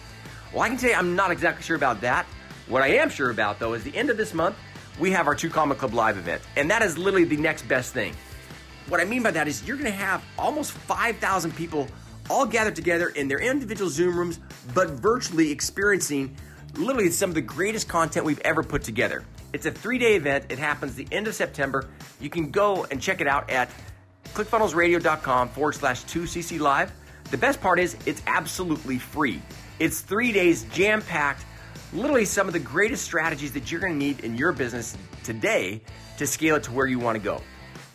Well, 0.51 0.63
I 0.63 0.69
can 0.69 0.77
tell 0.79 0.89
you 0.89 0.95
I'm 0.95 1.15
not 1.15 1.29
exactly 1.29 1.61
sure 1.61 1.75
about 1.75 2.01
that. 2.01 2.25
What 2.67 2.81
I 2.81 2.95
am 2.95 3.11
sure 3.11 3.29
about, 3.29 3.59
though, 3.59 3.73
is 3.73 3.83
the 3.83 3.95
end 3.95 4.09
of 4.09 4.17
this 4.17 4.33
month, 4.33 4.55
we 4.99 5.11
have 5.11 5.27
our 5.27 5.35
Two 5.35 5.51
Comma 5.51 5.75
Club 5.75 5.93
live 5.93 6.17
event. 6.17 6.41
And 6.55 6.71
that 6.71 6.81
is 6.81 6.97
literally 6.97 7.25
the 7.25 7.37
next 7.37 7.67
best 7.67 7.93
thing. 7.93 8.15
What 8.87 8.99
I 8.99 9.05
mean 9.05 9.21
by 9.21 9.29
that 9.29 9.47
is 9.47 9.67
you're 9.67 9.77
going 9.77 9.91
to 9.91 9.91
have 9.91 10.25
almost 10.35 10.71
5,000 10.71 11.55
people 11.55 11.87
all 12.27 12.47
gathered 12.47 12.75
together 12.75 13.09
in 13.09 13.27
their 13.27 13.39
individual 13.39 13.91
Zoom 13.91 14.17
rooms, 14.17 14.39
but 14.73 14.89
virtually 14.89 15.51
experiencing 15.51 16.35
literally 16.73 17.11
some 17.11 17.29
of 17.29 17.35
the 17.35 17.41
greatest 17.41 17.87
content 17.87 18.25
we've 18.25 18.41
ever 18.41 18.63
put 18.63 18.81
together. 18.83 19.23
It's 19.53 19.65
a 19.65 19.71
three 19.71 19.97
day 19.97 20.15
event. 20.15 20.45
It 20.49 20.59
happens 20.59 20.95
the 20.95 21.07
end 21.11 21.27
of 21.27 21.35
September. 21.35 21.87
You 22.19 22.29
can 22.29 22.51
go 22.51 22.85
and 22.91 23.01
check 23.01 23.21
it 23.21 23.27
out 23.27 23.49
at 23.49 23.69
clickfunnelsradio.com 24.33 25.49
forward 25.49 25.73
slash 25.73 26.03
2cc 26.05 26.59
live. 26.59 26.91
The 27.31 27.37
best 27.37 27.61
part 27.61 27.79
is 27.79 27.97
it's 28.05 28.21
absolutely 28.27 28.97
free. 28.97 29.41
It's 29.79 30.01
three 30.01 30.31
days 30.31 30.63
jam 30.65 31.01
packed, 31.01 31.45
literally 31.93 32.25
some 32.25 32.47
of 32.47 32.53
the 32.53 32.59
greatest 32.59 33.03
strategies 33.03 33.53
that 33.53 33.71
you're 33.71 33.81
going 33.81 33.93
to 33.93 33.99
need 33.99 34.21
in 34.21 34.35
your 34.35 34.51
business 34.51 34.97
today 35.23 35.81
to 36.17 36.27
scale 36.27 36.55
it 36.55 36.63
to 36.63 36.71
where 36.71 36.87
you 36.87 36.99
want 36.99 37.15
to 37.15 37.23
go. 37.23 37.41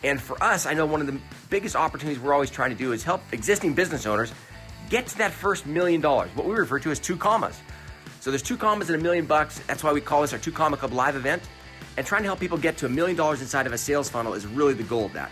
And 0.03 0.21
for 0.21 0.41
us, 0.43 0.65
I 0.65 0.73
know 0.73 0.85
one 0.85 1.01
of 1.01 1.07
the 1.07 1.19
biggest 1.49 1.75
opportunities 1.75 2.21
we're 2.21 2.33
always 2.33 2.49
trying 2.49 2.71
to 2.71 2.75
do 2.75 2.91
is 2.91 3.03
help 3.03 3.21
existing 3.31 3.73
business 3.73 4.05
owners 4.05 4.31
get 4.89 5.07
to 5.07 5.17
that 5.17 5.31
first 5.31 5.65
million 5.65 6.01
dollars, 6.01 6.29
what 6.35 6.45
we 6.45 6.53
refer 6.53 6.79
to 6.79 6.91
as 6.91 6.99
two 6.99 7.17
commas. 7.17 7.59
So 8.25 8.31
there's 8.31 8.41
two 8.41 8.57
commas 8.57 8.89
and 8.89 8.99
a 8.99 9.03
million 9.03 9.27
bucks. 9.27 9.59
That's 9.67 9.83
why 9.83 9.93
we 9.93 10.01
call 10.01 10.21
this 10.23 10.33
our 10.33 10.39
Two 10.39 10.51
Comma 10.51 10.77
Club 10.77 10.93
live 10.93 11.15
event. 11.15 11.43
And 11.95 12.07
trying 12.07 12.23
to 12.23 12.27
help 12.27 12.39
people 12.39 12.57
get 12.57 12.75
to 12.77 12.87
a 12.87 12.89
million 12.89 13.15
dollars 13.15 13.39
inside 13.39 13.67
of 13.67 13.71
a 13.71 13.77
sales 13.77 14.09
funnel 14.09 14.33
is 14.33 14.47
really 14.47 14.73
the 14.73 14.81
goal 14.81 15.05
of 15.05 15.13
that. 15.13 15.29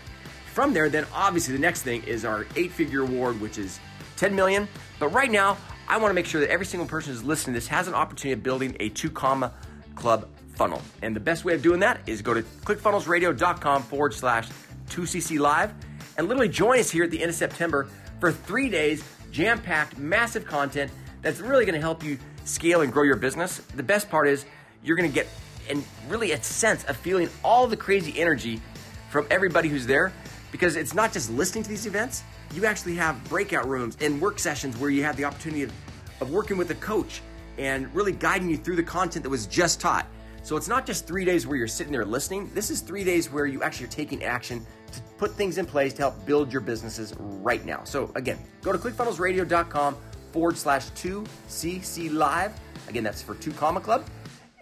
From 0.52 0.72
there, 0.72 0.88
then 0.88 1.04
obviously 1.12 1.54
the 1.54 1.60
next 1.60 1.82
thing 1.82 2.04
is 2.04 2.24
our 2.24 2.46
eight-figure 2.54 3.00
award, 3.00 3.40
which 3.40 3.58
is 3.58 3.80
10 4.18 4.36
million. 4.36 4.68
But 5.00 5.08
right 5.08 5.28
now, 5.28 5.56
I 5.88 5.96
want 5.96 6.10
to 6.10 6.14
make 6.14 6.24
sure 6.24 6.40
that 6.40 6.50
every 6.50 6.66
single 6.66 6.86
person 6.86 7.12
who's 7.12 7.24
listening 7.24 7.54
to 7.54 7.56
this 7.56 7.66
has 7.66 7.88
an 7.88 7.94
opportunity 7.94 8.38
of 8.38 8.44
building 8.44 8.76
a 8.78 8.90
two 8.90 9.10
comma 9.10 9.52
club 9.96 10.28
funnel. 10.54 10.80
And 11.02 11.16
the 11.16 11.20
best 11.20 11.44
way 11.44 11.54
of 11.54 11.62
doing 11.62 11.80
that 11.80 11.98
is 12.06 12.22
go 12.22 12.32
to 12.32 12.42
clickfunnelsradio.com 12.42 13.82
forward 13.82 14.14
slash 14.14 14.48
2cc 14.90 15.40
live 15.40 15.72
and 16.16 16.28
literally 16.28 16.48
join 16.48 16.78
us 16.78 16.92
here 16.92 17.02
at 17.02 17.10
the 17.10 17.20
end 17.20 17.30
of 17.30 17.34
September 17.34 17.88
for 18.20 18.30
three 18.30 18.68
days, 18.68 19.02
jam 19.32 19.60
packed, 19.60 19.98
massive 19.98 20.44
content 20.44 20.92
that's 21.22 21.40
really 21.40 21.64
going 21.64 21.74
to 21.74 21.80
help 21.80 22.04
you 22.04 22.18
scale 22.44 22.82
and 22.82 22.92
grow 22.92 23.02
your 23.02 23.16
business. 23.16 23.58
The 23.58 23.82
best 23.82 24.10
part 24.10 24.28
is 24.28 24.44
you're 24.82 24.96
going 24.96 25.10
to 25.10 25.14
get 25.14 25.26
and 25.68 25.84
really 26.08 26.32
a 26.32 26.42
sense 26.42 26.84
of 26.84 26.96
feeling 26.96 27.28
all 27.42 27.66
the 27.66 27.76
crazy 27.76 28.20
energy 28.20 28.60
from 29.10 29.26
everybody 29.30 29.68
who's 29.68 29.86
there 29.86 30.12
because 30.52 30.76
it's 30.76 30.94
not 30.94 31.12
just 31.12 31.30
listening 31.30 31.64
to 31.64 31.70
these 31.70 31.86
events, 31.86 32.22
you 32.52 32.64
actually 32.66 32.94
have 32.94 33.22
breakout 33.24 33.66
rooms 33.66 33.96
and 34.00 34.20
work 34.20 34.38
sessions 34.38 34.76
where 34.76 34.90
you 34.90 35.02
have 35.02 35.16
the 35.16 35.24
opportunity 35.24 35.62
of, 35.62 35.72
of 36.20 36.30
working 36.30 36.56
with 36.56 36.70
a 36.70 36.74
coach 36.76 37.22
and 37.58 37.92
really 37.94 38.12
guiding 38.12 38.48
you 38.48 38.56
through 38.56 38.76
the 38.76 38.82
content 38.82 39.22
that 39.22 39.30
was 39.30 39.46
just 39.46 39.80
taught. 39.80 40.06
So 40.42 40.56
it's 40.56 40.68
not 40.68 40.84
just 40.84 41.06
three 41.06 41.24
days 41.24 41.46
where 41.46 41.56
you're 41.56 41.66
sitting 41.66 41.92
there 41.92 42.04
listening. 42.04 42.50
This 42.52 42.70
is 42.70 42.82
three 42.82 43.02
days 43.02 43.32
where 43.32 43.46
you 43.46 43.62
actually 43.62 43.86
are 43.86 43.90
taking 43.90 44.24
action 44.24 44.64
to 44.92 45.00
put 45.16 45.32
things 45.32 45.58
in 45.58 45.64
place 45.64 45.94
to 45.94 46.02
help 46.02 46.26
build 46.26 46.52
your 46.52 46.60
businesses 46.60 47.14
right 47.18 47.64
now. 47.64 47.82
So 47.84 48.12
again, 48.14 48.38
go 48.62 48.70
to 48.70 48.78
clickfunnelsradio.com 48.78 49.96
forward 50.34 50.58
slash 50.58 50.90
2CC 50.90 52.12
live. 52.12 52.52
Again, 52.88 53.04
that's 53.04 53.22
for 53.22 53.36
2 53.36 53.52
Comma 53.52 53.80
Club. 53.80 54.04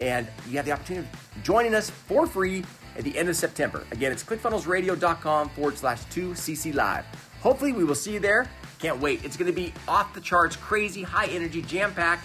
And 0.03 0.29
you 0.47 0.57
have 0.59 0.67
the 0.67 0.73
opportunity 0.73 1.09
of 1.09 1.43
joining 1.43 1.75
us 1.75 1.89
for 1.89 2.27
free 2.27 2.63
at 2.97 3.05
the 3.05 3.17
end 3.17 3.31
of 3.31 3.37
September. 3.37 3.87
Again, 3.91 4.13
it's 4.13 4.23
clickfunnelsradio.com 4.23 5.49
forward 5.49 5.79
slash 5.79 6.05
2CC 6.07 6.75
live. 6.75 7.07
Hopefully, 7.41 7.73
we 7.73 7.85
will 7.85 7.95
see 7.95 8.13
you 8.13 8.21
there. 8.21 8.51
Can't 8.81 9.01
wait. 9.01 9.25
It's 9.25 9.39
going 9.39 9.51
to 9.51 9.57
be 9.57 9.73
off 9.89 10.13
the 10.13 10.21
charts, 10.21 10.57
crazy, 10.57 11.03
high 11.03 11.27
energy, 11.27 11.63
jam 11.63 11.95
packed, 11.95 12.25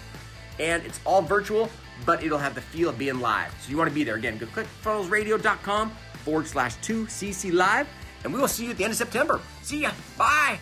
and 0.58 0.84
it's 0.84 1.00
all 1.06 1.22
virtual, 1.22 1.70
but 2.04 2.22
it'll 2.22 2.36
have 2.36 2.54
the 2.54 2.60
feel 2.60 2.90
of 2.90 2.98
being 2.98 3.18
live. 3.18 3.50
So 3.62 3.70
you 3.70 3.78
want 3.78 3.88
to 3.88 3.94
be 3.94 4.04
there. 4.04 4.16
Again, 4.16 4.36
go 4.36 4.46
clickfunnelsradio.com 4.46 5.90
forward 6.24 6.46
slash 6.46 6.76
2CC 6.78 7.52
live, 7.54 7.88
and 8.24 8.34
we 8.34 8.40
will 8.40 8.48
see 8.48 8.64
you 8.64 8.72
at 8.72 8.76
the 8.76 8.84
end 8.84 8.90
of 8.90 8.98
September. 8.98 9.40
See 9.62 9.82
ya. 9.82 9.92
Bye. 10.18 10.58